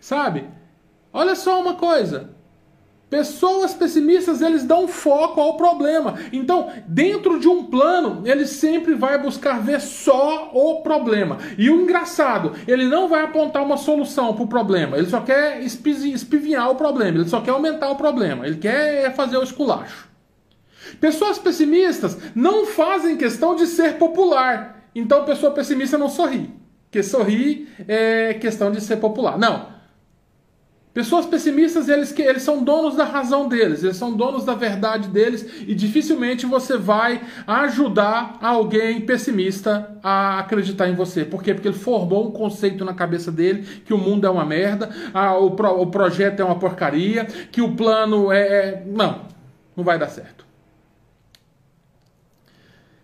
[0.00, 0.48] Sabe?
[1.12, 2.30] Olha só uma coisa.
[3.10, 6.14] Pessoas pessimistas, eles dão foco ao problema.
[6.32, 11.38] Então, dentro de um plano, ele sempre vai buscar ver só o problema.
[11.58, 14.96] E o engraçado, ele não vai apontar uma solução para o problema.
[14.96, 17.18] Ele só quer espivinhar o problema.
[17.18, 18.46] Ele só quer aumentar o problema.
[18.46, 20.08] Ele quer fazer o esculacho.
[21.00, 24.84] Pessoas pessimistas não fazem questão de ser popular.
[24.94, 26.48] Então, pessoa pessimista não sorri.
[26.84, 29.36] Porque sorrir é questão de ser popular.
[29.36, 29.79] Não.
[30.92, 35.46] Pessoas pessimistas, eles, eles são donos da razão deles, eles são donos da verdade deles
[35.66, 41.24] e dificilmente você vai ajudar alguém pessimista a acreditar em você.
[41.24, 41.54] Por quê?
[41.54, 45.36] Porque ele formou um conceito na cabeça dele que o mundo é uma merda, a,
[45.36, 48.82] o, pro, o projeto é uma porcaria, que o plano é, é.
[48.84, 49.26] Não,
[49.76, 50.49] não vai dar certo.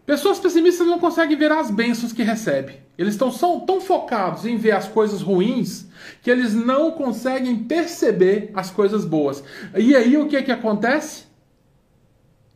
[0.06, 2.76] Pessoas pessimistas não conseguem ver as bênçãos que recebem.
[2.96, 5.88] Eles estão são tão focados em ver as coisas ruins
[6.22, 9.42] que eles não conseguem perceber as coisas boas.
[9.76, 11.24] E aí o que, que acontece?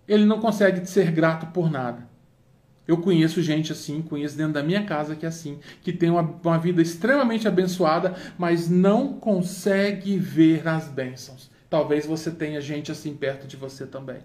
[0.06, 2.08] Ele não consegue ser grato por nada.
[2.86, 6.22] Eu conheço gente assim, conheço dentro da minha casa que é assim, que tem uma,
[6.22, 11.50] uma vida extremamente abençoada, mas não consegue ver as bênçãos.
[11.68, 14.20] Talvez você tenha gente assim perto de você também.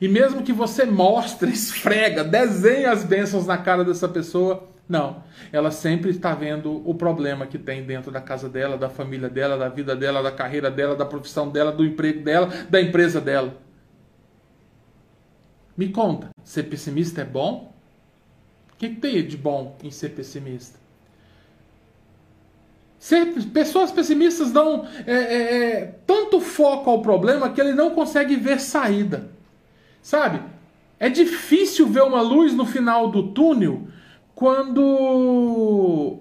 [0.00, 5.22] E mesmo que você mostre, esfrega, desenhe as bênçãos na cara dessa pessoa, não.
[5.52, 9.56] Ela sempre está vendo o problema que tem dentro da casa dela, da família dela,
[9.56, 13.56] da vida dela, da carreira dela, da profissão dela, do emprego dela, da empresa dela.
[15.76, 17.74] Me conta, ser pessimista é bom?
[18.72, 20.78] O que, tem de bom em ser pessimista?
[22.98, 28.36] Ser, pessoas pessimistas dão é, é, é, tanto foco ao problema que ele não consegue
[28.36, 29.33] ver saída.
[30.04, 30.42] Sabe?
[31.00, 33.88] É difícil ver uma luz no final do túnel
[34.34, 36.18] quando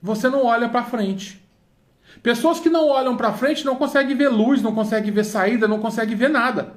[0.00, 1.44] você não olha para frente.
[2.22, 5.80] Pessoas que não olham para frente não conseguem ver luz, não conseguem ver saída, não
[5.80, 6.74] conseguem ver nada.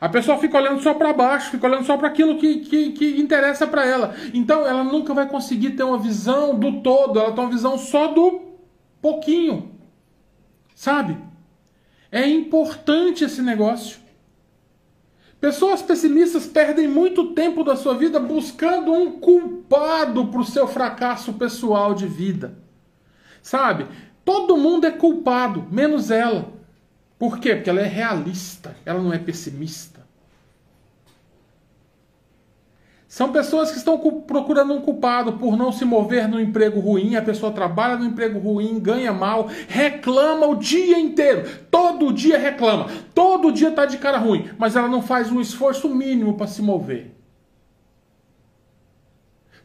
[0.00, 3.20] A pessoa fica olhando só para baixo, fica olhando só para aquilo que, que, que
[3.20, 4.14] interessa para ela.
[4.32, 8.06] Então ela nunca vai conseguir ter uma visão do todo, ela tem uma visão só
[8.06, 8.40] do
[9.02, 9.78] pouquinho.
[10.74, 11.18] Sabe?
[12.10, 14.01] É importante esse negócio.
[15.42, 21.32] Pessoas pessimistas perdem muito tempo da sua vida buscando um culpado para o seu fracasso
[21.32, 22.56] pessoal de vida.
[23.42, 23.88] Sabe?
[24.24, 26.52] Todo mundo é culpado, menos ela.
[27.18, 27.56] Por quê?
[27.56, 30.01] Porque ela é realista, ela não é pessimista.
[33.12, 37.14] São pessoas que estão procurando um culpado por não se mover no emprego ruim.
[37.14, 41.46] A pessoa trabalha no emprego ruim, ganha mal, reclama o dia inteiro.
[41.70, 42.86] Todo dia reclama.
[43.14, 44.48] Todo dia está de cara ruim.
[44.56, 47.14] Mas ela não faz um esforço mínimo para se mover.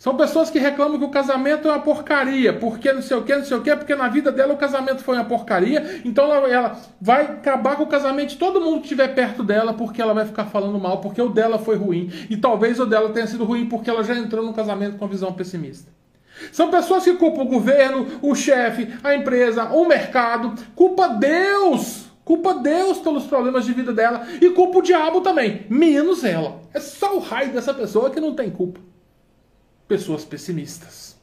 [0.07, 3.35] São pessoas que reclamam que o casamento é uma porcaria, porque não sei o que,
[3.35, 6.47] não sei o que, porque na vida dela o casamento foi uma porcaria, então ela,
[6.47, 10.13] ela vai acabar com o casamento de todo mundo que estiver perto dela, porque ela
[10.13, 13.43] vai ficar falando mal, porque o dela foi ruim, e talvez o dela tenha sido
[13.43, 15.91] ruim porque ela já entrou no casamento com a visão pessimista.
[16.53, 22.53] São pessoas que culpam o governo, o chefe, a empresa, o mercado, culpa Deus Culpa
[22.53, 26.61] Deus pelos problemas de vida dela e culpa o diabo também, menos ela.
[26.73, 28.81] É só o raio dessa pessoa que não tem culpa
[29.87, 31.15] pessoas pessimistas.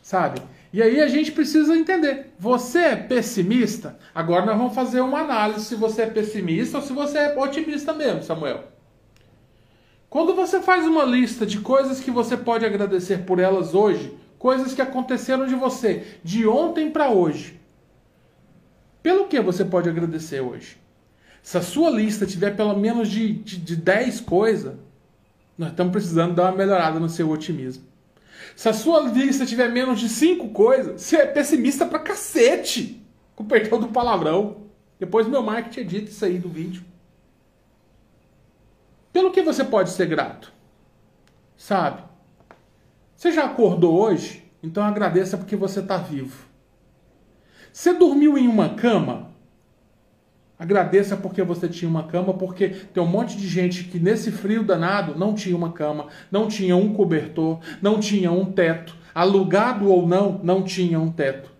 [0.00, 0.40] Sabe?
[0.72, 2.32] E aí a gente precisa entender.
[2.38, 3.98] Você é pessimista?
[4.14, 7.92] Agora nós vamos fazer uma análise se você é pessimista ou se você é otimista
[7.92, 8.64] mesmo, Samuel.
[10.08, 14.74] Quando você faz uma lista de coisas que você pode agradecer por elas hoje, coisas
[14.74, 17.60] que aconteceram de você de ontem para hoje,
[19.02, 20.76] pelo que você pode agradecer hoje?
[21.42, 24.74] Se a sua lista tiver pelo menos de, de, de 10 coisas,
[25.56, 27.84] nós estamos precisando dar uma melhorada no seu otimismo.
[28.56, 33.04] Se a sua lista tiver menos de cinco coisas, você é pessimista pra cacete.
[33.34, 34.62] Com perdão do palavrão.
[34.98, 36.84] Depois meu marketing edita isso aí do vídeo.
[39.12, 40.52] Pelo que você pode ser grato?
[41.56, 42.02] Sabe?
[43.16, 44.42] Você já acordou hoje?
[44.62, 46.46] Então agradeça porque você está vivo.
[47.72, 49.31] Você dormiu em uma cama?
[50.62, 54.62] Agradeça porque você tinha uma cama, porque tem um monte de gente que nesse frio
[54.62, 60.06] danado não tinha uma cama, não tinha um cobertor, não tinha um teto, alugado ou
[60.06, 61.50] não, não tinha um teto.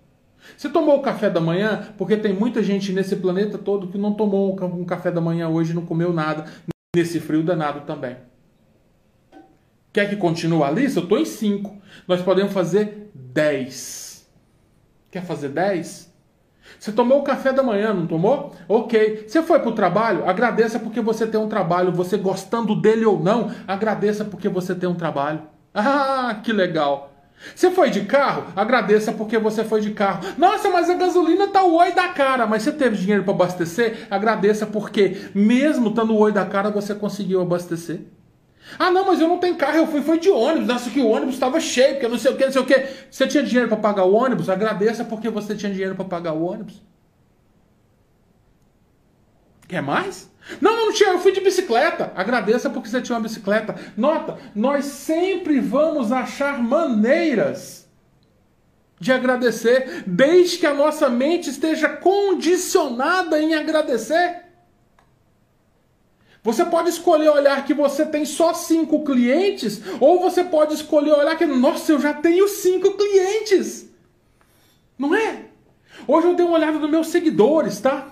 [0.57, 1.93] Você tomou o café da manhã?
[1.99, 5.75] Porque tem muita gente nesse planeta todo que não tomou um café da manhã hoje,
[5.75, 6.45] não comeu nada,
[6.95, 8.19] nesse frio danado também.
[9.93, 11.01] Quer que continue a lista?
[11.01, 11.77] Eu estou em 5.
[12.07, 14.31] Nós podemos fazer 10.
[15.11, 16.12] Quer fazer 10?
[16.79, 18.55] Você tomou o café da manhã, não tomou?
[18.68, 19.25] Ok.
[19.27, 20.29] Você foi para o trabalho?
[20.29, 21.92] Agradeça porque você tem um trabalho.
[21.92, 25.42] Você gostando dele ou não, agradeça porque você tem um trabalho.
[25.75, 27.12] Ah, que legal.
[27.55, 28.44] Você foi de carro?
[28.55, 30.20] Agradeça porque você foi de carro.
[30.38, 32.46] Nossa, mas a gasolina tá o oi da cara.
[32.46, 34.07] Mas você teve dinheiro para abastecer?
[34.11, 38.01] Agradeça porque, mesmo estando o oi da cara, você conseguiu abastecer.
[38.79, 40.66] Ah, não, mas eu não tenho carro, eu fui foi de ônibus.
[40.66, 42.88] Nossa, que o ônibus estava cheio, porque não sei o que, não sei o que.
[43.11, 44.48] Você tinha dinheiro para pagar o ônibus?
[44.48, 46.83] Agradeça porque você tinha dinheiro para pagar o ônibus.
[49.68, 50.31] Quer mais?
[50.61, 52.12] Não, não tinha, eu fui de bicicleta.
[52.14, 53.75] Agradeça porque você tinha uma bicicleta.
[53.96, 57.83] Nota, nós sempre vamos achar maneiras
[58.98, 64.42] de agradecer, desde que a nossa mente esteja condicionada em agradecer.
[66.42, 71.37] Você pode escolher olhar que você tem só cinco clientes, ou você pode escolher olhar
[71.37, 73.88] que, nossa, eu já tenho cinco clientes.
[74.98, 75.44] Não é?
[76.07, 78.09] Hoje eu dei uma olhada nos meus seguidores, tá?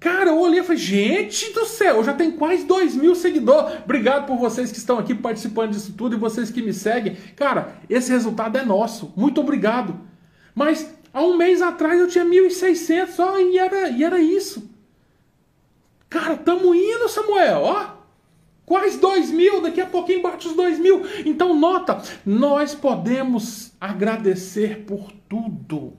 [0.00, 3.78] Cara, eu olhei e falei, gente do céu, já tem quase 2 mil seguidores.
[3.84, 7.16] Obrigado por vocês que estão aqui participando disso tudo e vocês que me seguem.
[7.36, 9.14] Cara, esse resultado é nosso.
[9.16, 9.98] Muito obrigado.
[10.54, 14.73] Mas há um mês atrás eu tinha 1.600 só e era, e era isso.
[16.14, 17.96] Cara, tamo indo, Samuel, ó.
[18.64, 21.02] Quase 2 mil, daqui a pouquinho bate os 2 mil.
[21.26, 25.94] Então, nota, nós podemos agradecer por tudo.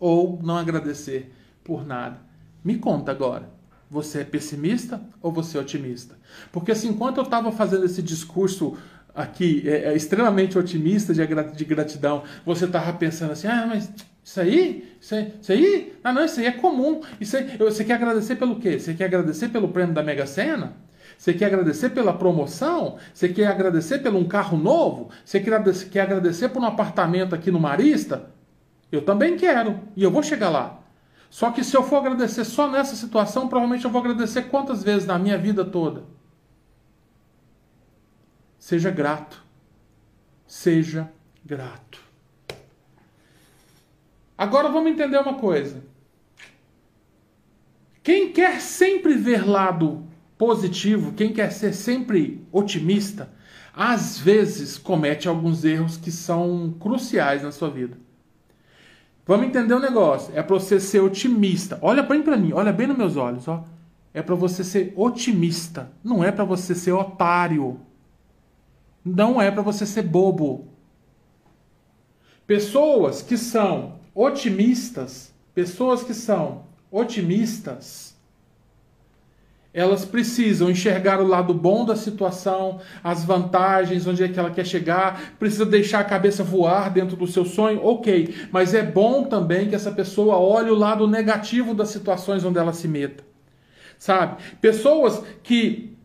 [0.00, 2.20] Ou não agradecer por nada.
[2.64, 3.48] Me conta agora.
[3.88, 6.18] Você é pessimista ou você é otimista?
[6.50, 8.76] Porque assim, enquanto eu estava fazendo esse discurso
[9.14, 13.88] aqui é, é, extremamente otimista de, de gratidão, você estava pensando assim, ah, mas
[14.26, 17.00] isso aí, isso aí, isso aí, ah não, isso aí é comum.
[17.20, 18.76] Isso aí, você quer agradecer pelo quê?
[18.76, 20.74] Você quer agradecer pelo prêmio da Mega Sena?
[21.16, 22.98] Você quer agradecer pela promoção?
[23.14, 25.10] Você quer agradecer por um carro novo?
[25.24, 28.28] Você quer agradecer, quer agradecer por um apartamento aqui no Marista?
[28.90, 30.80] Eu também quero, e eu vou chegar lá.
[31.30, 35.06] Só que se eu for agradecer só nessa situação, provavelmente eu vou agradecer quantas vezes
[35.06, 36.02] na minha vida toda?
[38.58, 39.40] Seja grato.
[40.48, 41.08] Seja
[41.44, 42.05] grato.
[44.36, 45.82] Agora vamos entender uma coisa.
[48.02, 50.04] Quem quer sempre ver lado
[50.38, 53.30] positivo, quem quer ser sempre otimista,
[53.74, 57.96] às vezes comete alguns erros que são cruciais na sua vida.
[59.26, 60.32] Vamos entender o um negócio.
[60.36, 61.78] É para você ser otimista.
[61.82, 63.64] Olha bem para mim, olha bem nos meus olhos, ó.
[64.14, 67.80] É para você ser otimista, não é para você ser otário.
[69.04, 70.68] Não é para você ser bobo.
[72.46, 78.16] Pessoas que são otimistas, pessoas que são otimistas,
[79.74, 84.64] elas precisam enxergar o lado bom da situação, as vantagens, onde é que ela quer
[84.64, 88.48] chegar, precisa deixar a cabeça voar dentro do seu sonho, ok.
[88.50, 92.72] Mas é bom também que essa pessoa olhe o lado negativo das situações onde ela
[92.72, 93.22] se meta.
[93.98, 94.42] Sabe?
[94.62, 95.95] Pessoas que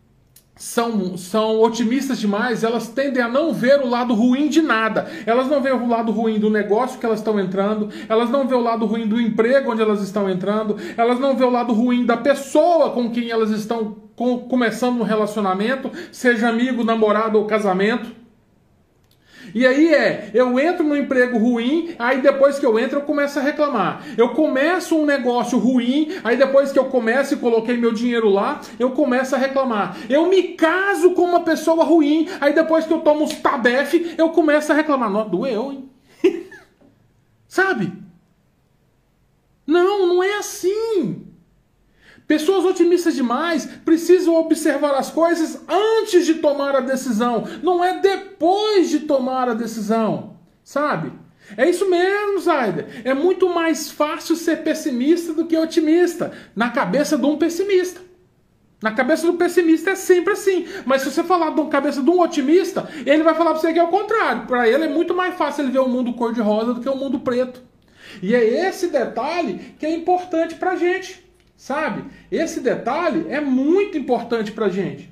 [0.62, 5.10] são, são otimistas demais, elas tendem a não ver o lado ruim de nada.
[5.26, 8.60] Elas não veem o lado ruim do negócio que elas estão entrando, elas não veem
[8.60, 12.06] o lado ruim do emprego onde elas estão entrando, elas não veem o lado ruim
[12.06, 18.21] da pessoa com quem elas estão com, começando um relacionamento, seja amigo, namorado ou casamento.
[19.54, 23.38] E aí é, eu entro no emprego ruim, aí depois que eu entro eu começo
[23.38, 24.02] a reclamar.
[24.16, 28.60] Eu começo um negócio ruim, aí depois que eu começo e coloquei meu dinheiro lá,
[28.78, 29.96] eu começo a reclamar.
[30.08, 34.30] Eu me caso com uma pessoa ruim, aí depois que eu tomo uns tabef, eu
[34.30, 35.10] começo a reclamar.
[35.10, 35.90] Não, doeu, hein?
[37.46, 37.92] Sabe?
[39.66, 41.31] Não, não é assim.
[42.26, 48.88] Pessoas otimistas demais precisam observar as coisas antes de tomar a decisão, não é depois
[48.88, 51.12] de tomar a decisão, sabe?
[51.56, 53.02] É isso mesmo, Zayder.
[53.04, 58.00] É muito mais fácil ser pessimista do que otimista, na cabeça de um pessimista.
[58.80, 60.66] Na cabeça do pessimista é sempre assim.
[60.84, 63.78] Mas se você falar na cabeça de um otimista, ele vai falar para você que
[63.78, 64.46] é o contrário.
[64.46, 67.20] Para ele é muito mais fácil ele ver o mundo cor-de-rosa do que o mundo
[67.20, 67.62] preto.
[68.20, 71.22] E é esse detalhe que é importante para gente.
[71.62, 72.06] Sabe?
[72.28, 75.08] Esse detalhe é muito importante para a gente.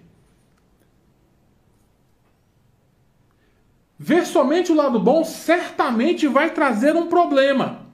[3.97, 7.87] Ver somente o lado bom certamente vai trazer um problema.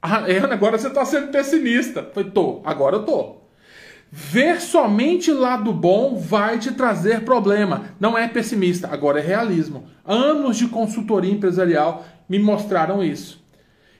[0.00, 2.08] Ah, é, agora você está sendo pessimista.
[2.14, 3.38] Foi, tô, agora eu tô.
[4.08, 7.86] Ver somente lado bom vai te trazer problema.
[7.98, 9.88] Não é pessimista, agora é realismo.
[10.06, 13.44] Anos de consultoria empresarial me mostraram isso.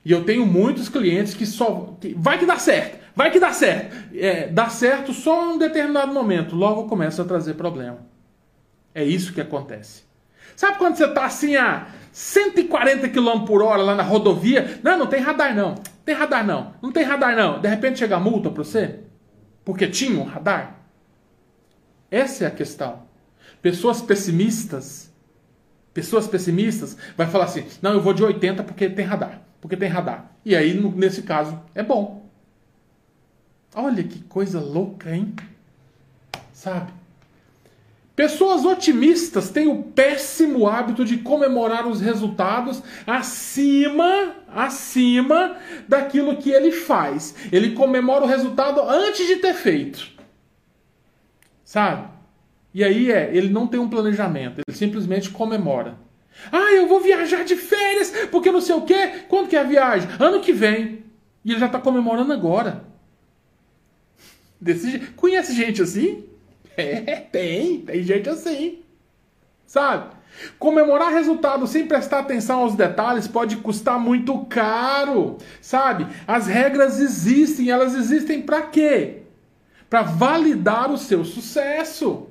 [0.04, 1.96] E eu tenho muitos clientes que só.
[2.14, 2.99] Vai que dá certo.
[3.14, 3.96] Vai que dá certo.
[4.14, 7.98] É, dá certo só em um determinado momento, logo começa a trazer problema.
[8.94, 10.04] É isso que acontece.
[10.56, 14.80] Sabe quando você está assim a 140 km por hora lá na rodovia?
[14.82, 15.76] Não, não tem radar não.
[16.04, 16.74] Tem radar não.
[16.82, 17.60] Não tem radar não.
[17.60, 19.00] De repente chega a multa para você?
[19.64, 20.80] Porque tinha um radar?
[22.10, 23.04] Essa é a questão.
[23.62, 25.10] Pessoas pessimistas
[25.92, 29.42] Pessoas pessimistas vai falar assim: não, eu vou de 80 porque tem radar.
[29.60, 30.32] Porque tem radar.
[30.44, 32.19] E aí, nesse caso, é bom.
[33.74, 35.34] Olha que coisa louca, hein?
[36.52, 36.92] Sabe?
[38.20, 45.56] Pessoas otimistas têm o péssimo hábito de comemorar os resultados acima, acima
[45.88, 47.34] daquilo que ele faz.
[47.50, 50.10] Ele comemora o resultado antes de ter feito.
[51.64, 52.08] Sabe?
[52.74, 55.96] E aí é, ele não tem um planejamento, ele simplesmente comemora.
[56.52, 59.24] Ah, eu vou viajar de férias, porque não sei o quê.
[59.28, 60.10] Quando que é a viagem?
[60.18, 61.04] Ano que vem.
[61.44, 62.89] E ele já está comemorando agora.
[64.60, 64.98] Desse...
[65.16, 66.24] Conhece gente assim?
[66.76, 68.80] É, tem, tem gente assim.
[69.66, 70.14] Sabe?
[70.58, 76.06] Comemorar resultado sem prestar atenção aos detalhes pode custar muito caro, sabe?
[76.26, 79.22] As regras existem, elas existem para quê?
[79.88, 82.29] Para validar o seu sucesso.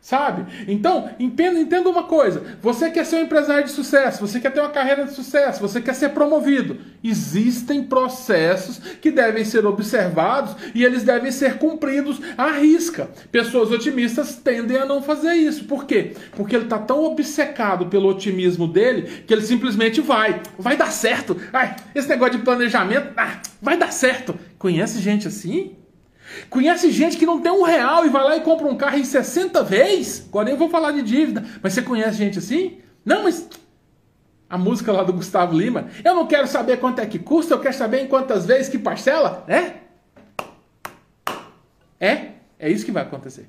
[0.00, 0.46] Sabe?
[0.66, 2.56] Então, entenda, entenda uma coisa.
[2.62, 5.78] Você quer ser um empresário de sucesso, você quer ter uma carreira de sucesso, você
[5.78, 6.78] quer ser promovido.
[7.04, 13.10] Existem processos que devem ser observados e eles devem ser cumpridos à risca.
[13.30, 15.64] Pessoas otimistas tendem a não fazer isso.
[15.64, 16.12] Por quê?
[16.34, 20.40] Porque ele está tão obcecado pelo otimismo dele que ele simplesmente vai.
[20.58, 21.36] Vai dar certo.
[21.52, 24.34] Ai, esse negócio de planejamento, ah, vai dar certo.
[24.58, 25.76] Conhece gente assim?
[26.48, 29.04] Conhece gente que não tem um real e vai lá e compra um carro em
[29.04, 30.26] 60 vezes?
[30.28, 32.78] Agora eu vou falar de dívida, mas você conhece gente assim?
[33.04, 33.48] Não, mas
[34.48, 37.60] a música lá do Gustavo Lima, eu não quero saber quanto é que custa, eu
[37.60, 39.74] quero saber em quantas vezes que parcela, é?
[42.00, 43.48] É, é isso que vai acontecer.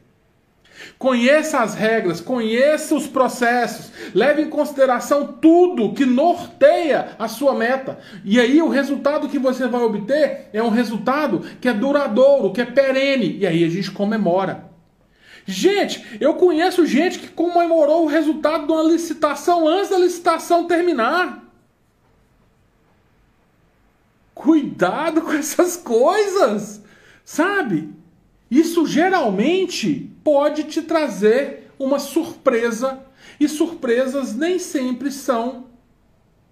[0.98, 8.00] Conheça as regras, conheça os processos, leve em consideração tudo que norteia a sua meta.
[8.24, 12.62] E aí o resultado que você vai obter é um resultado que é duradouro, que
[12.62, 13.38] é perene.
[13.40, 14.70] E aí a gente comemora.
[15.46, 21.44] Gente, eu conheço gente que comemorou o resultado de uma licitação antes da licitação terminar.
[24.34, 26.82] Cuidado com essas coisas,
[27.26, 27.90] sabe?
[28.50, 33.00] Isso geralmente pode te trazer uma surpresa,
[33.40, 35.66] e surpresas nem sempre são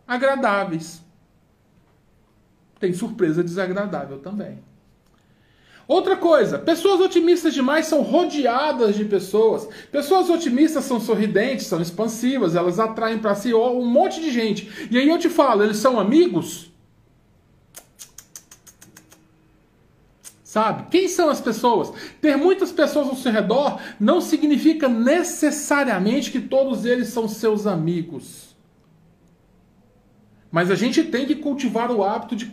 [0.08, 1.02] agradáveis.
[2.80, 4.60] Tem surpresa desagradável também.
[5.88, 9.68] Outra coisa, pessoas otimistas demais são rodeadas de pessoas.
[9.92, 14.88] Pessoas otimistas são sorridentes, são expansivas, elas atraem para si um monte de gente.
[14.92, 16.69] E aí eu te falo, eles são amigos?
[20.50, 20.90] Sabe?
[20.90, 21.94] Quem são as pessoas?
[22.20, 28.56] Ter muitas pessoas ao seu redor não significa necessariamente que todos eles são seus amigos.
[30.50, 32.52] Mas a gente tem que cultivar o hábito de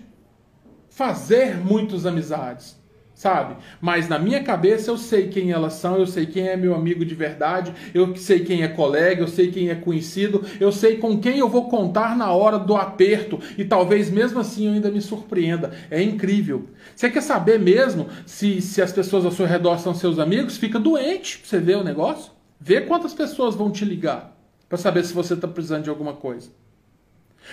[0.90, 2.78] fazer muitas amizades
[3.17, 3.57] sabe?
[3.81, 7.03] Mas na minha cabeça eu sei quem elas são, eu sei quem é meu amigo
[7.03, 11.19] de verdade, eu sei quem é colega, eu sei quem é conhecido, eu sei com
[11.19, 15.01] quem eu vou contar na hora do aperto e talvez mesmo assim eu ainda me
[15.01, 15.73] surpreenda.
[15.91, 16.67] É incrível.
[16.95, 20.59] Você quer saber mesmo se, se as pessoas ao seu redor são seus amigos?
[20.59, 22.33] Fica doente você ver o negócio.
[22.61, 24.37] Vê quantas pessoas vão te ligar
[24.69, 26.51] para saber se você está precisando de alguma coisa.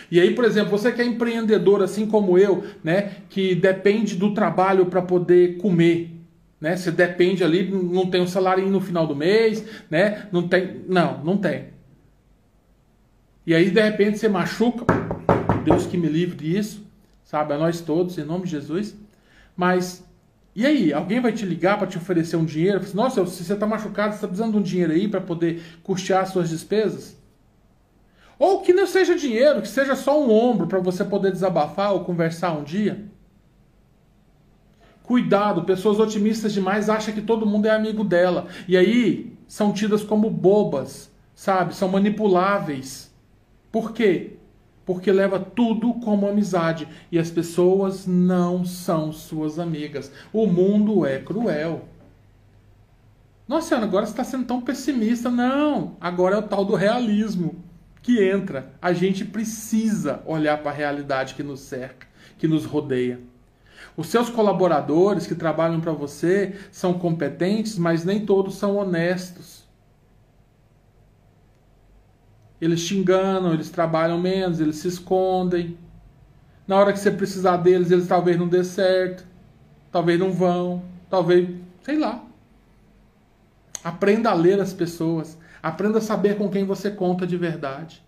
[0.10, 4.34] E aí, por exemplo, você que é empreendedor assim como eu, né, que depende do
[4.34, 6.12] trabalho para poder comer,
[6.60, 6.76] né?
[6.76, 10.28] Você depende ali, não tem um salário no final do mês, né?
[10.32, 11.74] Não tem, não, não tem.
[13.46, 14.86] E aí de repente você machuca,
[15.66, 16.86] Deus que me livre disso,
[17.24, 17.54] sabe?
[17.54, 18.96] A nós todos, em nome de Jesus.
[19.56, 20.04] Mas
[20.56, 22.80] e aí, alguém vai te ligar para te oferecer um dinheiro?
[22.94, 26.28] Nossa, se você está machucado, você está precisando de um dinheiro aí para poder custear
[26.28, 27.18] suas despesas?
[28.44, 32.04] Ou que não seja dinheiro, que seja só um ombro para você poder desabafar ou
[32.04, 33.06] conversar um dia.
[35.02, 38.48] Cuidado, pessoas otimistas demais acham que todo mundo é amigo dela.
[38.68, 41.74] E aí são tidas como bobas, sabe?
[41.74, 43.10] São manipuláveis.
[43.72, 44.34] Por quê?
[44.86, 46.86] Porque leva tudo como amizade.
[47.10, 50.12] E as pessoas não são suas amigas.
[50.34, 51.86] O mundo é cruel.
[53.48, 55.32] Nossa, Ana, agora você está sendo tão pessimista.
[55.32, 57.72] Não, agora é o tal do realismo
[58.04, 58.72] que entra.
[58.82, 62.06] A gente precisa olhar para a realidade que nos cerca,
[62.38, 63.20] que nos rodeia.
[63.96, 69.64] Os seus colaboradores que trabalham para você são competentes, mas nem todos são honestos.
[72.60, 75.78] Eles te enganam, eles trabalham menos, eles se escondem.
[76.68, 79.26] Na hora que você precisar deles, eles talvez não dê certo,
[79.92, 81.50] talvez não vão, talvez,
[81.84, 82.24] sei lá.
[83.84, 85.38] Aprenda a ler as pessoas.
[85.64, 88.04] Aprenda a saber com quem você conta de verdade.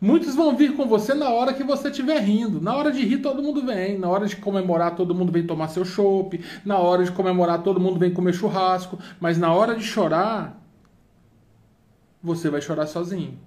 [0.00, 2.58] Muitos vão vir com você na hora que você estiver rindo.
[2.58, 3.98] Na hora de rir, todo mundo vem.
[3.98, 6.42] Na hora de comemorar, todo mundo vem tomar seu chopp.
[6.64, 8.98] Na hora de comemorar, todo mundo vem comer churrasco.
[9.20, 10.58] Mas na hora de chorar,
[12.22, 13.38] você vai chorar sozinho.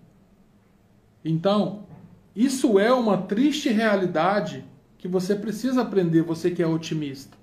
[1.25, 1.87] Então,
[2.35, 4.63] isso é uma triste realidade
[4.99, 7.35] que você precisa aprender, você que é otimista.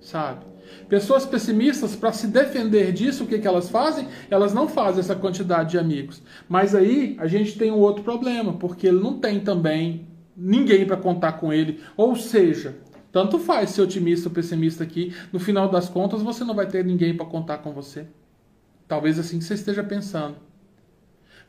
[0.00, 0.49] Sabe?
[0.88, 4.08] Pessoas pessimistas, para se defender disso, o que, que elas fazem?
[4.30, 6.22] Elas não fazem essa quantidade de amigos.
[6.48, 10.06] Mas aí a gente tem um outro problema, porque ele não tem também
[10.36, 11.80] ninguém para contar com ele.
[11.96, 12.76] Ou seja,
[13.12, 16.84] tanto faz ser otimista ou pessimista aqui, no final das contas você não vai ter
[16.84, 18.06] ninguém para contar com você.
[18.86, 20.49] Talvez assim que você esteja pensando.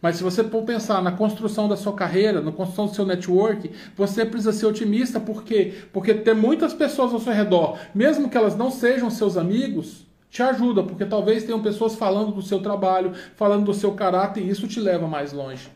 [0.02, 3.70] Mas se você for pensar na construção da sua carreira, na construção do seu network,
[3.95, 5.74] você precisa ser otimista, por quê?
[5.93, 10.41] Porque ter muitas pessoas ao seu redor, mesmo que elas não sejam seus amigos, te
[10.41, 14.68] ajuda, porque talvez tenham pessoas falando do seu trabalho, falando do seu caráter, e isso
[14.68, 15.70] te leva mais longe.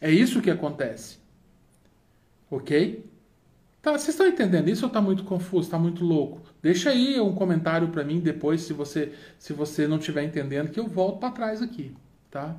[0.00, 1.18] É isso que acontece.
[2.50, 3.04] Ok?
[3.80, 6.40] Tá, vocês estão entendendo isso ou está muito confuso, está muito louco?
[6.62, 10.78] Deixa aí um comentário para mim depois, se você se você não estiver entendendo, que
[10.78, 11.92] eu volto para trás aqui,
[12.30, 12.56] tá?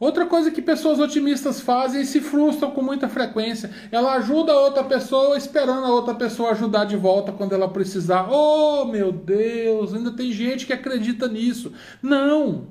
[0.00, 3.70] Outra coisa que pessoas otimistas fazem e se frustram com muita frequência.
[3.92, 8.26] Ela ajuda a outra pessoa esperando a outra pessoa ajudar de volta quando ela precisar.
[8.32, 11.74] Oh, meu Deus, ainda tem gente que acredita nisso.
[12.02, 12.68] Não!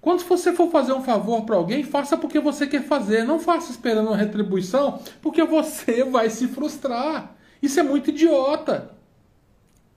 [0.00, 3.24] Quando você for fazer um favor para alguém, faça porque você quer fazer.
[3.24, 7.36] Não faça esperando uma retribuição, porque você vai se frustrar.
[7.62, 8.90] Isso é muito idiota.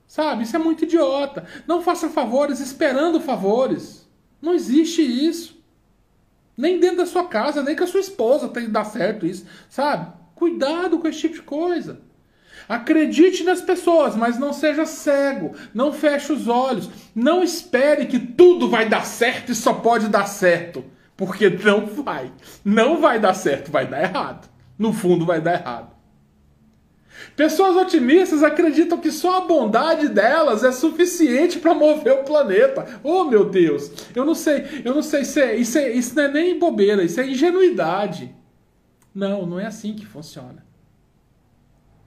[0.06, 0.44] Sabe?
[0.44, 1.44] Isso é muito idiota.
[1.68, 4.08] Não faça favores esperando favores.
[4.40, 5.57] Não existe isso.
[6.58, 9.46] Nem dentro da sua casa, nem com a sua esposa tem que dar certo isso,
[9.70, 10.12] sabe?
[10.34, 12.02] Cuidado com esse tipo de coisa.
[12.68, 15.56] Acredite nas pessoas, mas não seja cego.
[15.74, 16.90] Não feche os olhos.
[17.16, 20.84] Não espere que tudo vai dar certo e só pode dar certo.
[21.16, 22.32] Porque não vai.
[22.66, 24.50] Não vai dar certo, vai dar errado.
[24.78, 25.97] No fundo, vai dar errado.
[27.36, 32.86] Pessoas otimistas acreditam que só a bondade delas é suficiente para mover o planeta.
[33.04, 33.92] Oh, meu Deus!
[34.16, 37.04] Eu não sei, eu não sei se é, isso, é, isso não é nem bobeira,
[37.04, 38.34] isso é ingenuidade.
[39.14, 40.66] Não, não é assim que funciona.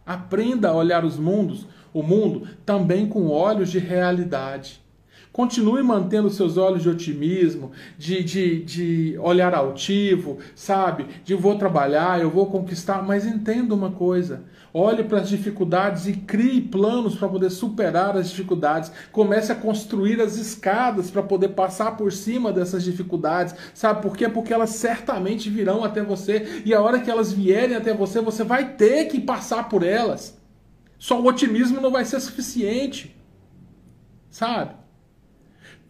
[0.07, 4.81] Aprenda a olhar os mundos, o mundo também com olhos de realidade.
[5.33, 11.07] Continue mantendo seus olhos de otimismo, de, de, de olhar altivo, sabe?
[11.25, 14.43] De vou trabalhar, eu vou conquistar, mas entenda uma coisa:
[14.73, 18.93] Olhe para as dificuldades e crie planos para poder superar as dificuldades.
[19.11, 23.55] Comece a construir as escadas para poder passar por cima dessas dificuldades.
[23.75, 24.29] Sabe por quê?
[24.29, 28.45] Porque elas certamente virão até você e a hora que elas vierem até você, você
[28.45, 30.39] vai ter que passar por elas.
[30.99, 33.17] Só o otimismo não vai ser suficiente.
[34.31, 34.80] Sabe?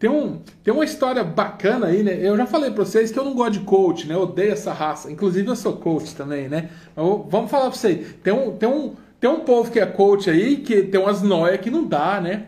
[0.01, 2.17] Tem, um, tem uma história bacana aí, né?
[2.19, 4.15] Eu já falei pra vocês que eu não gosto de coach, né?
[4.15, 5.11] Eu odeio essa raça.
[5.11, 6.71] Inclusive eu sou coach também, né?
[6.97, 8.15] Eu, vamos falar pra vocês.
[8.23, 11.61] Tem um, tem, um, tem um povo que é coach aí que tem umas noias
[11.61, 12.47] que não dá, né?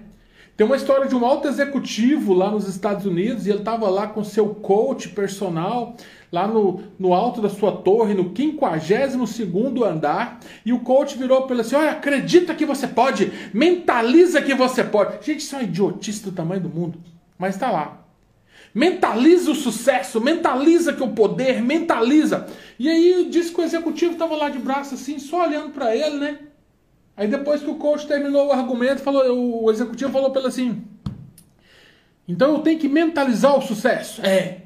[0.58, 4.08] Tem uma história de um alto executivo lá nos Estados Unidos e ele tava lá
[4.08, 5.96] com seu coach personal
[6.32, 11.54] lá no, no alto da sua torre, no 52 andar, e o coach virou para
[11.54, 15.24] ele assim: Olha, acredita que você pode, mentaliza que você pode.
[15.24, 17.13] Gente, isso é uma idiotice do tamanho do mundo.
[17.38, 18.04] Mas está lá.
[18.74, 22.48] Mentaliza o sucesso, mentaliza que o poder, mentaliza.
[22.80, 26.18] E aí disse que o executivo estava lá de braço assim, só olhando para ele,
[26.18, 26.40] né?
[27.16, 30.84] Aí depois que o coach terminou o argumento, falou, o executivo falou para ele assim:
[32.28, 34.26] Então eu tenho que mentalizar o sucesso?
[34.26, 34.62] É.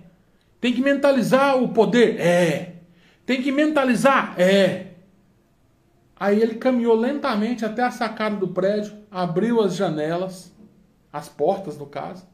[0.62, 2.20] Tem que mentalizar o poder?
[2.20, 2.76] É.
[3.26, 4.40] Tem que mentalizar?
[4.40, 4.88] É.
[6.20, 10.52] Aí ele caminhou lentamente até a sacada do prédio, abriu as janelas,
[11.12, 12.26] as portas no caso,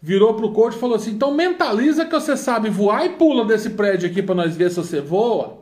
[0.00, 3.70] virou pro coach e falou assim: então mentaliza que você sabe voar e pula desse
[3.70, 5.60] prédio aqui para nós ver se você voa.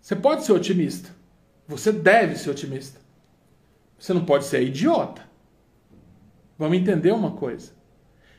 [0.00, 1.10] Você pode ser otimista.
[1.66, 3.00] Você deve ser otimista.
[3.98, 5.22] Você não pode ser idiota.
[6.56, 7.75] Vamos entender uma coisa.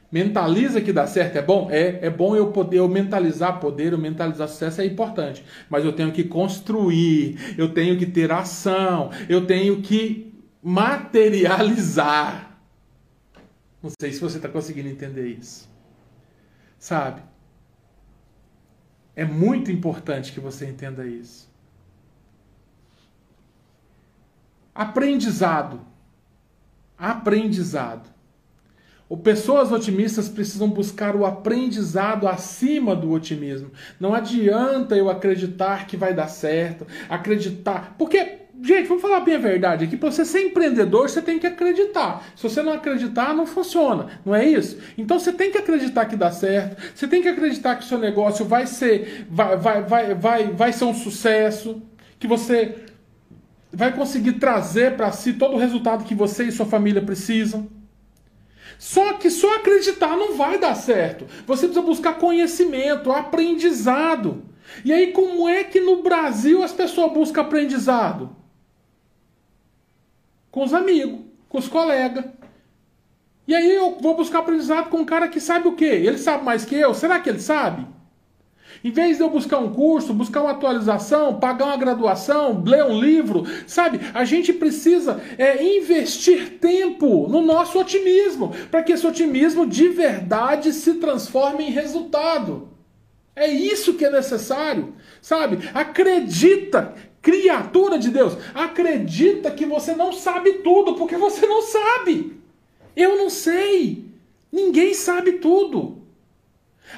[0.10, 1.70] Mentaliza que dá certo é bom?
[1.70, 5.44] É, é bom eu poder eu mentalizar poder, eu mentalizar sucesso é importante.
[5.70, 10.34] Mas eu tenho que construir, eu tenho que ter ação, eu tenho que
[10.64, 12.58] materializar.
[13.84, 15.70] Não sei se você está conseguindo entender isso.
[16.80, 17.22] Sabe?
[19.16, 21.52] É muito importante que você entenda isso.
[24.74, 25.82] Aprendizado.
[26.98, 28.17] Aprendizado.
[29.16, 33.72] Pessoas otimistas precisam buscar o aprendizado acima do otimismo.
[34.00, 37.96] Não adianta eu acreditar que vai dar certo, acreditar.
[37.98, 41.48] Porque, gente, vamos falar bem a verdade aqui: para você ser empreendedor, você tem que
[41.48, 42.26] acreditar.
[42.36, 44.08] Se você não acreditar, não funciona.
[44.26, 44.78] Não é isso?
[44.98, 47.98] Então você tem que acreditar que dá certo, você tem que acreditar que o seu
[47.98, 51.82] negócio vai ser, vai, vai, vai, vai, vai ser um sucesso,
[52.20, 52.76] que você
[53.72, 57.77] vai conseguir trazer para si todo o resultado que você e sua família precisam.
[58.78, 61.26] Só que só acreditar não vai dar certo.
[61.46, 64.44] Você precisa buscar conhecimento, aprendizado.
[64.86, 68.36] E aí, como é que no Brasil as pessoas buscam aprendizado?
[70.52, 72.26] Com os amigos, com os colegas.
[73.48, 75.86] E aí eu vou buscar aprendizado com um cara que sabe o quê?
[75.86, 76.94] Ele sabe mais que eu?
[76.94, 77.88] Será que ele sabe?
[78.84, 83.00] Em vez de eu buscar um curso, buscar uma atualização, pagar uma graduação, ler um
[83.00, 84.00] livro, sabe?
[84.14, 90.74] A gente precisa é, investir tempo no nosso otimismo, para que esse otimismo de verdade
[90.74, 92.70] se transforme em resultado.
[93.36, 95.70] É isso que é necessário, sabe?
[95.74, 102.38] Acredita, criatura de Deus, acredita que você não sabe tudo, porque você não sabe.
[102.96, 104.06] Eu não sei.
[104.52, 106.02] Ninguém sabe tudo.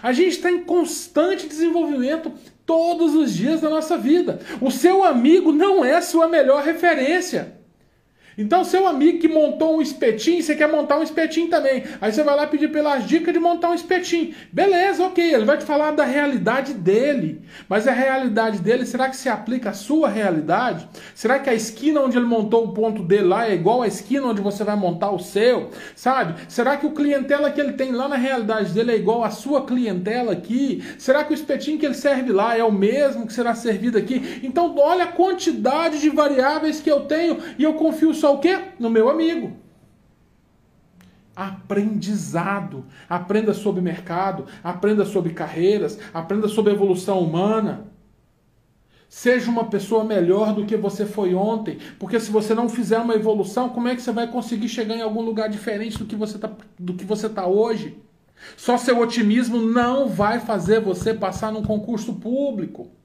[0.01, 2.31] A gente está em constante desenvolvimento
[2.65, 4.39] todos os dias da nossa vida.
[4.61, 7.58] O seu amigo não é sua melhor referência.
[8.39, 11.83] Então, seu amigo que montou um espetinho, você quer montar um espetinho também.
[11.99, 14.33] Aí você vai lá pedir pelas dicas de montar um espetinho.
[14.49, 15.33] Beleza, ok.
[15.33, 17.41] Ele vai te falar da realidade dele.
[17.67, 20.87] Mas a realidade dele, será que se aplica à sua realidade?
[21.13, 24.27] Será que a esquina onde ele montou o ponto dele lá é igual à esquina
[24.27, 25.71] onde você vai montar o seu?
[25.93, 26.35] Sabe?
[26.47, 29.65] Será que o clientela que ele tem lá na realidade dele é igual à sua
[29.65, 30.81] clientela aqui?
[30.97, 34.39] Será que o espetinho que ele serve lá é o mesmo que será servido aqui?
[34.41, 38.59] Então, olha a quantidade de variáveis que eu tenho e eu confio só o quê?
[38.79, 39.53] No meu amigo.
[41.35, 42.85] Aprendizado.
[43.09, 47.87] Aprenda sobre mercado, aprenda sobre carreiras, aprenda sobre evolução humana.
[49.07, 53.15] Seja uma pessoa melhor do que você foi ontem, porque se você não fizer uma
[53.15, 56.35] evolução, como é que você vai conseguir chegar em algum lugar diferente do que você
[56.35, 57.97] está do que você tá hoje?
[58.55, 62.98] Só seu otimismo não vai fazer você passar num concurso público.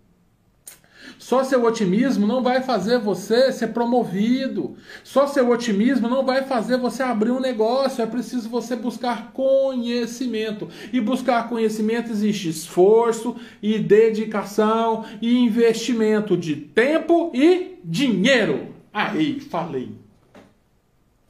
[1.18, 4.76] Só seu otimismo não vai fazer você ser promovido.
[5.02, 8.02] Só seu otimismo não vai fazer você abrir um negócio.
[8.02, 10.68] É preciso você buscar conhecimento.
[10.92, 18.74] E buscar conhecimento existe esforço e dedicação e investimento de tempo e dinheiro.
[18.92, 19.92] Aí, falei.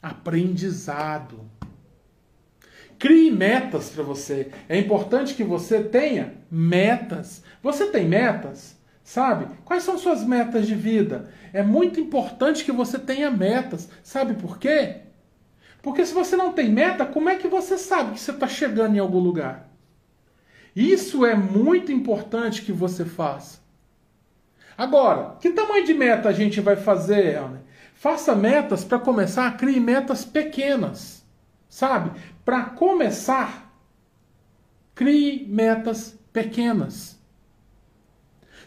[0.02, 1.40] Aprendizado.
[2.98, 4.50] Crie metas para você.
[4.68, 7.42] É importante que você tenha metas.
[7.62, 8.73] Você tem metas?
[9.04, 9.46] Sabe?
[9.66, 11.30] Quais são suas metas de vida?
[11.52, 13.88] É muito importante que você tenha metas.
[14.02, 15.02] Sabe por quê?
[15.82, 18.96] Porque se você não tem meta, como é que você sabe que você está chegando
[18.96, 19.68] em algum lugar?
[20.74, 23.62] Isso é muito importante que você faça.
[24.76, 27.60] Agora, que tamanho de meta a gente vai fazer, Helner?
[27.94, 31.22] Faça metas para começar, crie metas pequenas.
[31.68, 32.18] Sabe?
[32.42, 33.70] Para começar,
[34.94, 37.13] crie metas pequenas.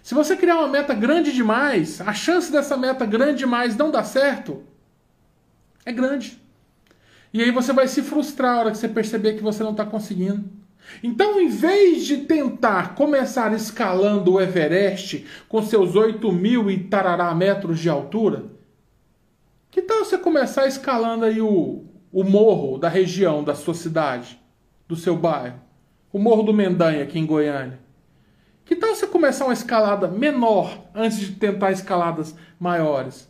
[0.08, 4.06] Se você criar uma meta grande demais, a chance dessa meta grande demais não dar
[4.06, 4.64] certo
[5.86, 6.42] é grande.
[7.34, 9.86] E aí você vai se frustrar a hora que você perceber que você não está
[9.86, 10.50] conseguindo.
[11.04, 17.36] Então, em vez de tentar começar escalando o Everest com seus 8 mil e tarará
[17.36, 18.46] metros de altura,
[19.70, 21.84] que tal você começar escalando aí o,
[22.14, 24.40] o morro da região da sua cidade,
[24.88, 25.60] do seu bairro?
[26.14, 27.87] O Morro do Mendanha, aqui em Goiânia.
[28.68, 33.28] Que tal você começar uma escalada menor antes de tentar escaladas maiores?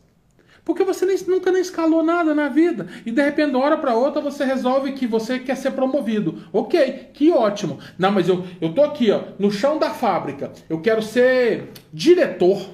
[0.65, 2.87] Porque você nem, nunca nem escalou nada na vida.
[3.05, 6.43] E de repente, de uma hora para outra, você resolve que você quer ser promovido.
[6.51, 7.79] Ok, que ótimo.
[7.97, 10.51] Não, mas eu, eu tô aqui, ó, no chão da fábrica.
[10.67, 12.69] Eu quero ser diretor.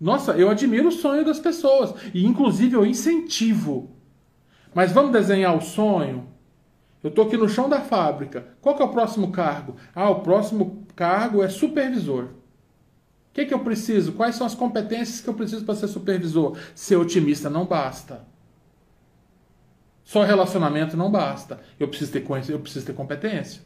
[0.00, 1.94] Nossa, eu admiro o sonho das pessoas.
[2.14, 3.90] E inclusive eu incentivo.
[4.72, 6.28] Mas vamos desenhar o sonho?
[7.02, 8.46] Eu estou aqui no chão da fábrica.
[8.60, 9.74] Qual que é o próximo cargo?
[9.94, 12.24] Ah, o próximo cargo é supervisor.
[12.24, 12.28] O
[13.32, 14.14] que, que eu preciso?
[14.14, 16.58] Quais são as competências que eu preciso para ser supervisor?
[16.74, 18.26] Ser otimista não basta.
[20.02, 21.60] Só relacionamento não basta.
[21.78, 23.62] Eu preciso ter, eu preciso ter competência.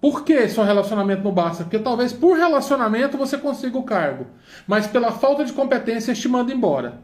[0.00, 1.62] Por que só relacionamento não basta?
[1.62, 4.26] Porque talvez por relacionamento você consiga o cargo,
[4.66, 7.00] mas pela falta de competência te manda embora.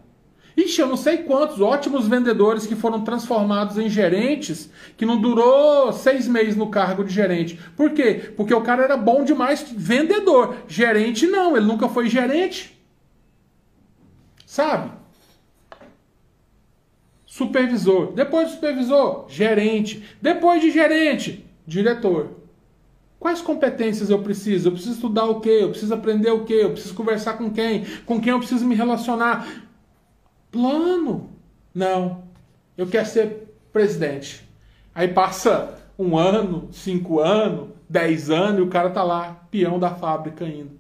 [0.57, 5.92] Ixi, eu não sei quantos ótimos vendedores que foram transformados em gerentes que não durou
[5.92, 7.59] seis meses no cargo de gerente.
[7.76, 8.32] Por quê?
[8.36, 10.57] Porque o cara era bom demais vendedor.
[10.68, 12.78] Gerente não, ele nunca foi gerente.
[14.44, 14.90] Sabe?
[17.24, 18.12] Supervisor.
[18.12, 20.05] Depois de supervisor, gerente.
[20.20, 22.42] Depois de gerente, diretor.
[23.18, 24.68] Quais competências eu preciso?
[24.68, 25.61] Eu preciso estudar o quê?
[25.62, 26.59] Eu preciso aprender o quê?
[26.62, 27.86] Eu preciso conversar com quem?
[28.05, 29.46] Com quem eu preciso me relacionar?
[30.53, 31.30] Plano.
[31.74, 32.22] Não.
[32.76, 34.48] Eu quero ser presidente.
[34.94, 39.90] Aí passa um ano, cinco anos, dez anos e o cara tá lá, peão da
[39.90, 40.70] fábrica ainda.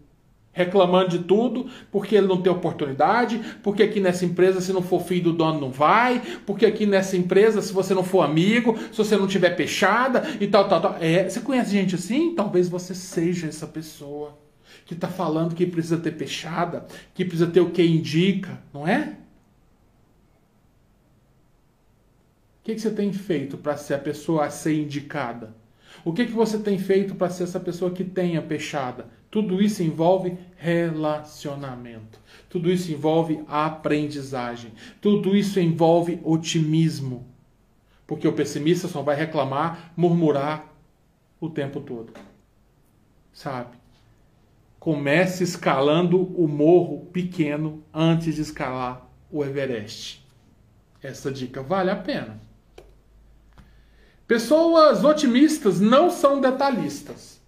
[0.52, 5.00] reclamando de tudo, porque ele não tem oportunidade, porque aqui nessa empresa, se não for
[5.00, 8.98] filho do dono, não vai, porque aqui nessa empresa, se você não for amigo, se
[8.98, 10.96] você não tiver peixada e tal, tal, tal.
[11.00, 12.34] É, você conhece gente assim?
[12.34, 14.38] Talvez você seja essa pessoa
[14.84, 19.16] que está falando que precisa ter peixada, que precisa ter o que indica, não é?
[22.62, 25.52] O que, que você tem feito para ser a pessoa a ser indicada?
[26.04, 29.06] O que, que você tem feito para ser essa pessoa que tenha peixada?
[29.28, 32.20] Tudo isso envolve relacionamento.
[32.48, 34.72] Tudo isso envolve aprendizagem.
[35.00, 37.26] Tudo isso envolve otimismo.
[38.06, 40.72] Porque o pessimista só vai reclamar, murmurar
[41.40, 42.12] o tempo todo.
[43.32, 43.76] Sabe?
[44.78, 50.24] Comece escalando o morro pequeno antes de escalar o Everest.
[51.02, 52.40] Essa dica vale a pena.
[54.32, 57.38] Pessoas otimistas não são detalhistas,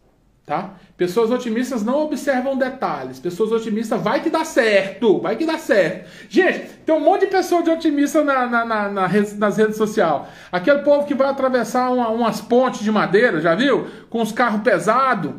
[0.45, 0.75] tá?
[0.99, 3.19] Pessoas otimistas não observam detalhes.
[3.19, 6.11] Pessoas otimistas vai que dá certo, vai que dá certo.
[6.29, 9.09] Gente, tem um monte de pessoa de otimista na, na, na, na
[9.39, 10.27] nas redes sociais.
[10.53, 13.87] Aquele povo que vai atravessar uma, umas pontes de madeira, já viu?
[14.11, 15.33] Com os carros pesados,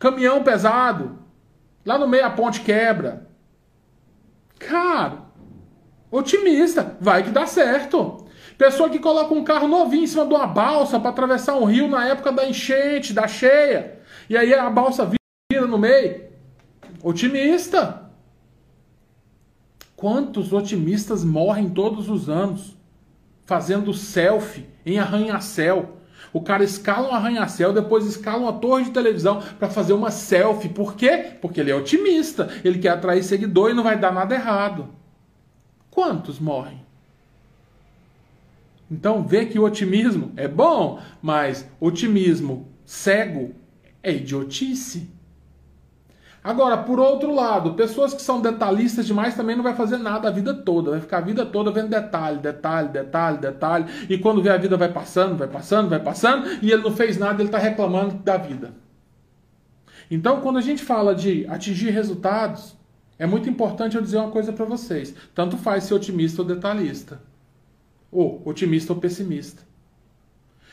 [0.00, 1.16] caminhão pesado.
[1.86, 3.28] Lá no meio a ponte quebra.
[4.58, 5.18] Cara,
[6.10, 8.26] otimista, vai que dá certo.
[8.58, 11.86] Pessoa que coloca um carro novinho em cima de uma balsa para atravessar um rio
[11.86, 14.00] na época da enchente, da cheia.
[14.28, 15.08] E aí a balsa
[15.48, 16.24] vira no meio.
[17.00, 18.10] Otimista.
[19.94, 22.76] Quantos otimistas morrem todos os anos
[23.46, 25.98] fazendo selfie em arranha-céu?
[26.32, 30.68] O cara escala um arranha-céu, depois escala uma torre de televisão para fazer uma selfie.
[30.68, 31.36] Por quê?
[31.40, 32.48] Porque ele é otimista.
[32.64, 34.88] Ele quer atrair seguidor e não vai dar nada errado.
[35.92, 36.87] Quantos morrem?
[38.90, 43.54] Então vê que o otimismo é bom, mas otimismo cego
[44.02, 45.10] é idiotice.
[46.42, 50.30] Agora, por outro lado, pessoas que são detalhistas demais também não vai fazer nada a
[50.30, 54.48] vida toda, vai ficar a vida toda vendo detalhe, detalhe, detalhe, detalhe, e quando vê
[54.48, 57.58] a vida vai passando, vai passando, vai passando, e ele não fez nada, ele está
[57.58, 58.72] reclamando da vida.
[60.10, 62.74] Então, quando a gente fala de atingir resultados,
[63.18, 65.14] é muito importante eu dizer uma coisa para vocês.
[65.34, 67.20] Tanto faz ser otimista ou detalhista
[68.10, 69.62] ou otimista ou pessimista.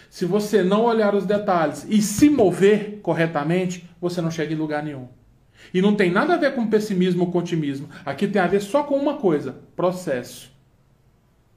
[0.09, 4.83] Se você não olhar os detalhes e se mover corretamente, você não chega em lugar
[4.83, 5.07] nenhum.
[5.73, 7.89] E não tem nada a ver com pessimismo ou com otimismo.
[8.05, 10.51] Aqui tem a ver só com uma coisa: processo.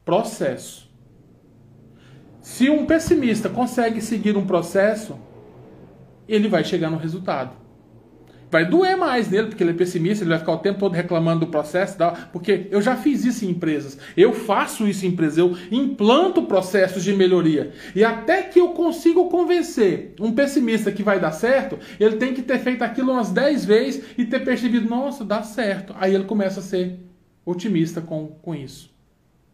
[0.05, 0.89] Processo.
[2.41, 5.19] Se um pessimista consegue seguir um processo,
[6.27, 7.68] ele vai chegar no resultado
[8.51, 11.41] vai doer mais nele, porque ele é pessimista, ele vai ficar o tempo todo reclamando
[11.41, 11.97] do processo,
[12.33, 17.03] porque eu já fiz isso em empresas, eu faço isso em empresas, eu implanto processos
[17.03, 17.73] de melhoria.
[17.95, 22.43] E até que eu consiga convencer um pessimista que vai dar certo, ele tem que
[22.43, 25.95] ter feito aquilo umas 10 vezes e ter percebido, nossa, dá certo.
[25.99, 26.99] Aí ele começa a ser
[27.45, 28.98] otimista com, com isso.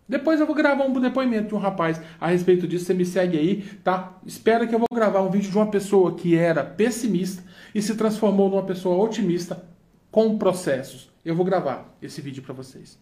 [0.08, 2.84] Depois eu vou gravar um depoimento de um rapaz a respeito disso.
[2.84, 4.18] Você me segue aí, tá?
[4.26, 7.42] Espera que eu vou gravar um vídeo de uma pessoa que era pessimista
[7.74, 9.64] e se transformou numa pessoa otimista
[10.10, 11.10] com processos.
[11.24, 12.98] Eu vou gravar esse vídeo para vocês.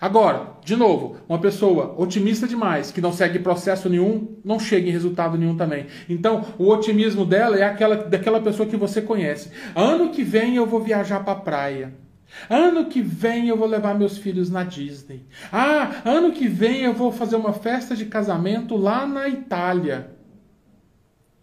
[0.00, 4.92] Agora, de novo, uma pessoa otimista demais, que não segue processo nenhum, não chega em
[4.92, 5.86] resultado nenhum também.
[6.08, 9.50] Então, o otimismo dela é aquela daquela pessoa que você conhece.
[9.74, 12.03] Ano que vem eu vou viajar para praia.
[12.48, 15.26] Ano que vem eu vou levar meus filhos na Disney.
[15.52, 20.14] Ah, ano que vem eu vou fazer uma festa de casamento lá na Itália.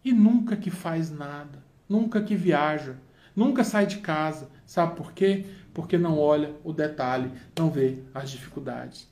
[0.03, 2.97] E nunca que faz nada, nunca que viaja,
[3.35, 4.49] nunca sai de casa.
[4.65, 5.45] Sabe por quê?
[5.73, 9.07] Porque não olha o detalhe, não vê as dificuldades.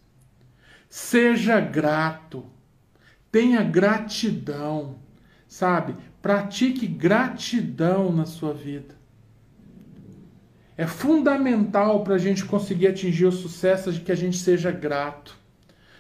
[0.90, 2.46] Seja grato,
[3.32, 5.00] tenha gratidão,
[5.48, 5.96] sabe?
[6.22, 8.99] Pratique gratidão na sua vida.
[10.80, 15.38] É fundamental para a gente conseguir atingir o sucesso de que a gente seja grato,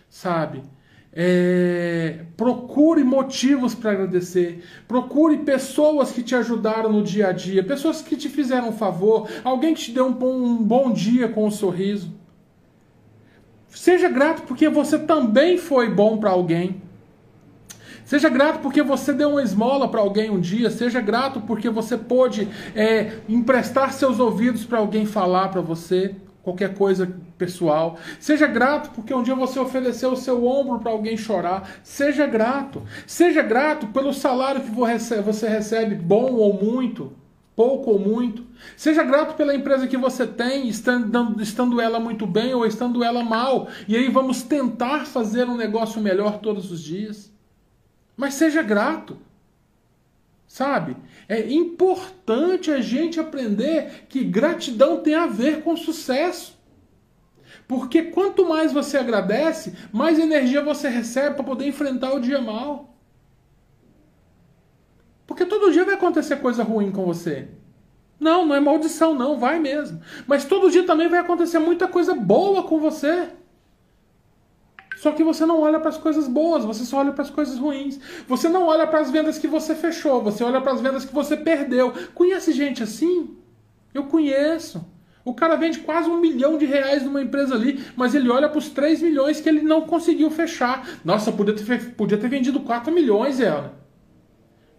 [0.09, 0.63] sabe?
[1.11, 4.63] É, procure motivos para agradecer.
[4.87, 9.27] Procure pessoas que te ajudaram no dia a dia, pessoas que te fizeram um favor,
[9.43, 12.13] alguém que te deu um bom, um bom dia com um sorriso.
[13.67, 16.81] Seja grato porque você também foi bom para alguém.
[18.09, 20.71] Seja grato porque você deu uma esmola para alguém um dia.
[20.71, 26.73] Seja grato porque você pôde é, emprestar seus ouvidos para alguém falar para você qualquer
[26.73, 27.07] coisa
[27.37, 27.99] pessoal.
[28.19, 31.69] Seja grato porque um dia você ofereceu o seu ombro para alguém chorar.
[31.83, 32.81] Seja grato.
[33.05, 37.13] Seja grato pelo salário que você recebe, bom ou muito,
[37.55, 38.43] pouco ou muito.
[38.75, 43.23] Seja grato pela empresa que você tem, estando, estando ela muito bem ou estando ela
[43.23, 43.67] mal.
[43.87, 47.28] E aí vamos tentar fazer um negócio melhor todos os dias.
[48.19, 49.17] Mas seja grato.
[50.45, 50.97] Sabe?
[51.29, 56.59] É importante a gente aprender que gratidão tem a ver com sucesso.
[57.65, 62.93] Porque quanto mais você agradece, mais energia você recebe para poder enfrentar o dia mal.
[65.25, 67.47] Porque todo dia vai acontecer coisa ruim com você.
[68.19, 70.01] Não, não é maldição, não, vai mesmo.
[70.27, 73.29] Mas todo dia também vai acontecer muita coisa boa com você.
[74.99, 77.57] Só que você não olha para as coisas boas, você só olha para as coisas
[77.57, 77.97] ruins.
[78.27, 81.13] Você não olha para as vendas que você fechou, você olha para as vendas que
[81.13, 81.93] você perdeu.
[82.13, 83.37] Conhece gente assim?
[83.93, 84.85] Eu conheço.
[85.23, 88.57] O cara vende quase um milhão de reais numa empresa ali, mas ele olha para
[88.57, 90.85] os 3 milhões que ele não conseguiu fechar.
[91.05, 93.79] Nossa, podia ter, podia ter vendido 4 milhões, ela.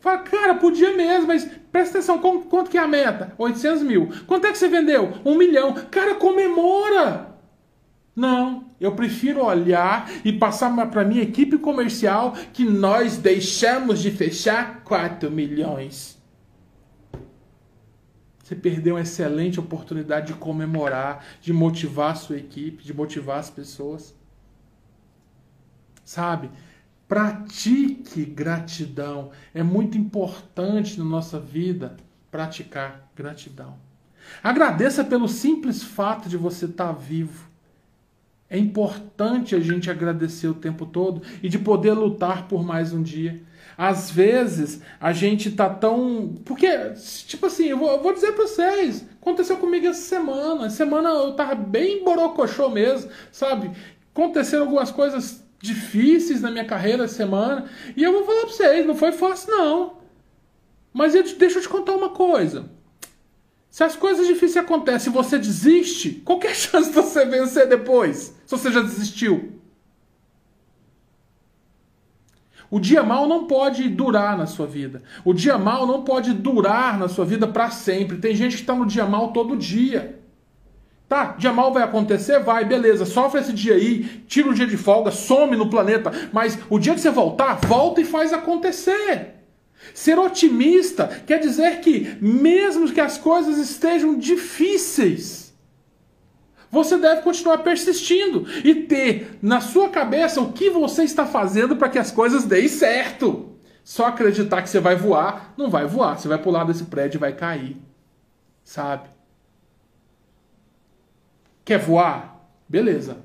[0.00, 3.32] Fala, cara, podia mesmo, mas presta atenção, quanto, quanto que é a meta?
[3.38, 4.10] 800 mil.
[4.26, 5.14] Quanto é que você vendeu?
[5.24, 5.72] Um milhão.
[5.90, 7.36] Cara, comemora!
[8.14, 14.82] Não, eu prefiro olhar e passar para minha equipe comercial que nós deixamos de fechar
[14.82, 16.18] 4 milhões.
[18.42, 23.50] Você perdeu uma excelente oportunidade de comemorar, de motivar a sua equipe, de motivar as
[23.50, 24.14] pessoas.
[26.04, 26.50] Sabe?
[27.06, 29.30] Pratique gratidão.
[29.54, 31.96] É muito importante na nossa vida
[32.30, 33.76] praticar gratidão.
[34.42, 37.49] Agradeça pelo simples fato de você estar vivo.
[38.50, 43.00] É importante a gente agradecer o tempo todo e de poder lutar por mais um
[43.00, 43.40] dia.
[43.78, 46.34] Às vezes a gente tá tão.
[46.44, 46.68] Porque,
[47.28, 50.66] tipo assim, eu vou, eu vou dizer pra vocês: aconteceu comigo essa semana.
[50.66, 53.70] Essa semana eu tava bem borocochô mesmo, sabe?
[54.12, 57.66] Aconteceram algumas coisas difíceis na minha carreira essa semana.
[57.96, 60.00] E eu vou falar pra vocês: não foi fácil, não.
[60.92, 62.68] Mas eu, deixa eu te contar uma coisa.
[63.70, 67.68] Se as coisas difíceis acontecem e você desiste, qual é a chance de você vencer
[67.68, 68.34] depois?
[68.44, 69.52] Se você já desistiu?
[72.68, 75.02] O dia mal não pode durar na sua vida.
[75.24, 78.18] O dia mal não pode durar na sua vida para sempre.
[78.18, 80.20] Tem gente que está no dia mal todo dia.
[81.08, 82.38] Tá, dia mal vai acontecer?
[82.38, 83.04] Vai, beleza.
[83.04, 86.12] Sofre esse dia aí, tira o dia de folga, some no planeta.
[86.32, 89.39] Mas o dia que você voltar, volta e faz acontecer.
[89.94, 95.52] Ser otimista quer dizer que, mesmo que as coisas estejam difíceis,
[96.70, 101.88] você deve continuar persistindo e ter na sua cabeça o que você está fazendo para
[101.88, 103.50] que as coisas deem certo.
[103.82, 106.18] Só acreditar que você vai voar, não vai voar.
[106.18, 107.76] Você vai pular desse prédio e vai cair.
[108.62, 109.08] Sabe?
[111.64, 112.46] Quer voar?
[112.68, 113.16] Beleza.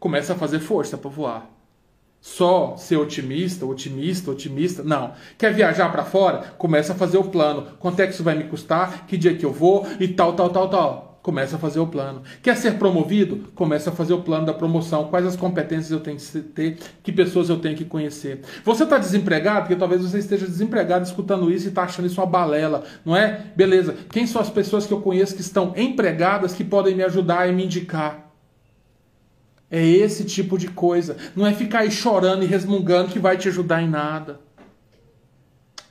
[0.00, 1.57] Começa a fazer força para voar
[2.20, 4.82] só ser otimista, otimista, otimista.
[4.82, 5.12] Não.
[5.36, 6.38] Quer viajar para fora?
[6.58, 7.66] Começa a fazer o plano.
[7.78, 9.06] Quanto é que isso vai me custar?
[9.06, 9.86] Que dia que eu vou?
[10.00, 11.08] E tal, tal, tal, tal.
[11.22, 12.22] Começa a fazer o plano.
[12.42, 13.50] Quer ser promovido?
[13.54, 15.08] Começa a fazer o plano da promoção.
[15.08, 16.78] Quais as competências eu tenho que ter?
[17.02, 18.40] Que pessoas eu tenho que conhecer?
[18.64, 19.62] Você está desempregado?
[19.62, 23.44] Porque talvez você esteja desempregado escutando isso e está achando isso uma balela, não é?
[23.54, 23.94] Beleza.
[24.10, 27.52] Quem são as pessoas que eu conheço que estão empregadas que podem me ajudar e
[27.52, 28.27] me indicar?
[29.70, 31.16] É esse tipo de coisa.
[31.36, 34.40] Não é ficar aí chorando e resmungando que vai te ajudar em nada.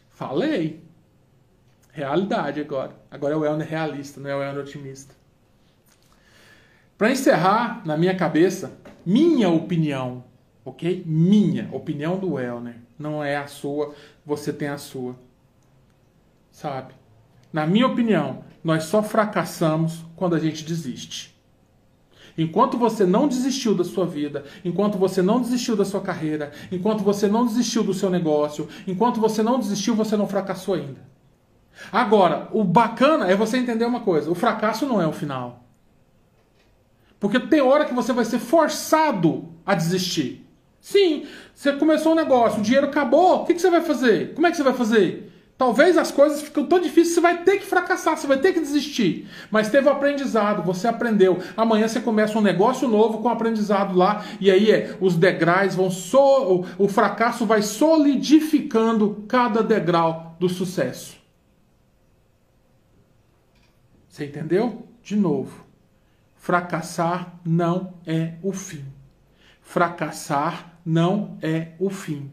[0.09, 0.83] Falei.
[1.91, 2.95] Realidade agora.
[3.09, 5.15] Agora é o Elner realista, não é o Elner otimista.
[6.97, 10.23] Para encerrar, na minha cabeça, minha opinião,
[10.65, 11.03] ok?
[11.05, 12.77] Minha opinião do Elner.
[12.97, 13.93] Não é a sua,
[14.25, 15.15] você tem a sua.
[16.51, 16.95] Sabe?
[17.53, 21.36] Na minha opinião, nós só fracassamos quando a gente desiste.
[22.37, 27.03] Enquanto você não desistiu da sua vida, enquanto você não desistiu da sua carreira, enquanto
[27.03, 31.01] você não desistiu do seu negócio, enquanto você não desistiu, você não fracassou ainda.
[31.91, 35.63] Agora, o bacana é você entender uma coisa: o fracasso não é o final.
[37.19, 40.45] Porque tem hora que você vai ser forçado a desistir.
[40.79, 44.33] Sim, você começou um negócio, o dinheiro acabou, o que, você vai fazer?
[44.33, 45.26] Como é que você vai fazer?
[45.57, 48.59] Talvez as coisas ficam tão difíceis, você vai ter que fracassar, você vai ter que
[48.59, 49.27] desistir.
[49.49, 51.39] Mas teve o aprendizado, você aprendeu.
[51.55, 55.89] Amanhã você começa um negócio novo com aprendizado lá, e aí é, os degraus vão
[55.89, 61.17] so, o fracasso vai solidificando cada degrau do sucesso.
[64.07, 64.87] Você entendeu?
[65.01, 65.65] De novo.
[66.35, 68.85] Fracassar não é o fim.
[69.59, 72.31] Fracassar não é o fim.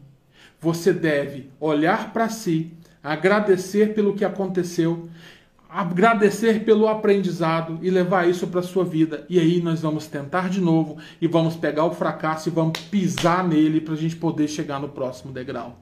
[0.59, 2.71] Você deve olhar para si
[3.05, 5.07] agradecer pelo que aconteceu,
[5.69, 9.25] agradecer pelo aprendizado e levar isso para a sua vida.
[9.29, 13.47] E aí nós vamos tentar de novo e vamos pegar o fracasso e vamos pisar
[13.47, 15.79] nele para a gente poder chegar no próximo degrau.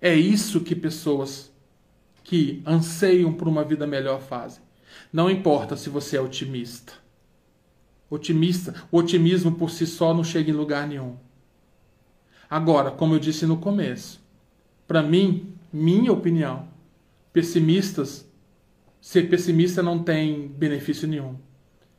[0.00, 1.52] É isso que pessoas
[2.24, 4.62] que anseiam por uma vida melhor fazem.
[5.12, 6.94] Não importa se você é otimista.
[8.10, 11.16] Otimista, o otimismo por si só não chega em lugar nenhum.
[12.50, 14.25] Agora, como eu disse no começo,
[14.86, 16.68] Para mim, minha opinião,
[17.32, 18.26] pessimistas,
[19.00, 21.36] ser pessimista não tem benefício nenhum.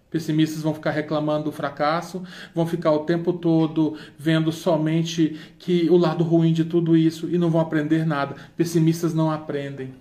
[0.10, 2.24] Pessimistas vão ficar reclamando do fracasso,
[2.56, 7.38] vão ficar o tempo todo vendo somente que o lado ruim de tudo isso e
[7.38, 8.36] não vão aprender nada.
[8.56, 9.94] Pessimistas não aprendem.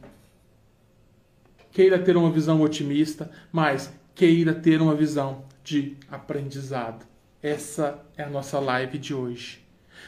[1.73, 7.05] Queira ter uma visão otimista, mas queira ter uma visão de aprendizado.
[7.43, 9.61] Essa é a nossa live de hoje.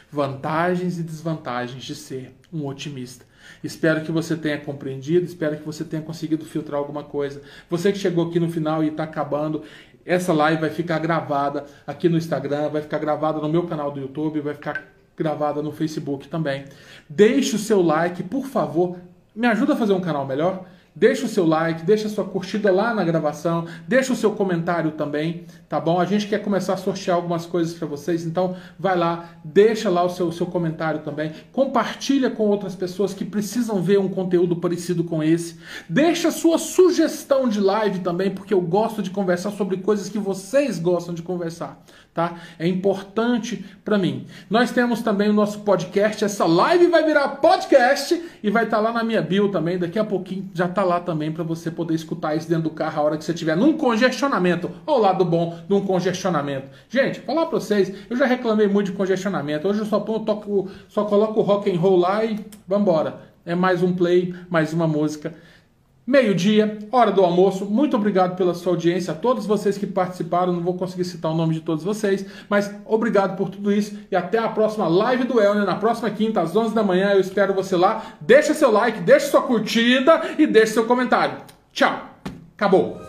[0.09, 3.25] Vantagens e desvantagens de ser um otimista.
[3.63, 7.41] Espero que você tenha compreendido, espero que você tenha conseguido filtrar alguma coisa.
[7.69, 9.63] Você que chegou aqui no final e está acabando,
[10.05, 13.99] essa live vai ficar gravada aqui no Instagram, vai ficar gravada no meu canal do
[13.99, 16.65] YouTube, vai ficar gravada no Facebook também.
[17.07, 18.97] Deixe o seu like, por favor.
[19.35, 20.65] Me ajuda a fazer um canal melhor?
[20.99, 24.91] Deixa o seu like, deixa a sua curtida lá na gravação, deixa o seu comentário
[24.91, 25.97] também, tá bom?
[25.97, 30.03] A gente quer começar a sortear algumas coisas para vocês, então vai lá, deixa lá
[30.03, 35.05] o seu, seu comentário também, compartilha com outras pessoas que precisam ver um conteúdo parecido
[35.05, 35.57] com esse.
[35.87, 40.19] Deixa a sua sugestão de live também, porque eu gosto de conversar sobre coisas que
[40.19, 41.81] vocês gostam de conversar,
[42.13, 42.35] tá?
[42.57, 44.25] É importante para mim.
[44.49, 48.83] Nós temos também o nosso podcast, essa live vai virar podcast e vai estar tá
[48.83, 51.93] lá na minha bio também, daqui a pouquinho já tá lá também para você poder
[51.93, 54.71] escutar isso dentro do carro a hora que você estiver num congestionamento.
[54.85, 56.67] Olha o lado bom de um congestionamento.
[56.89, 59.67] Gente, falar para vocês, eu já reclamei muito de congestionamento.
[59.67, 63.29] Hoje eu só, toco, só coloco o rock and roll lá e vambora.
[63.45, 65.33] É mais um play, mais uma música.
[66.09, 67.67] Meio-dia, hora do almoço.
[67.67, 70.51] Muito obrigado pela sua audiência, a todos vocês que participaram.
[70.51, 74.15] Não vou conseguir citar o nome de todos vocês, mas obrigado por tudo isso e
[74.15, 77.11] até a próxima live do Elner, na próxima quinta, às 11 da manhã.
[77.11, 78.15] Eu espero você lá.
[78.21, 81.37] Deixa seu like, deixa sua curtida e deixa seu comentário.
[81.71, 82.09] Tchau.
[82.57, 83.08] Acabou.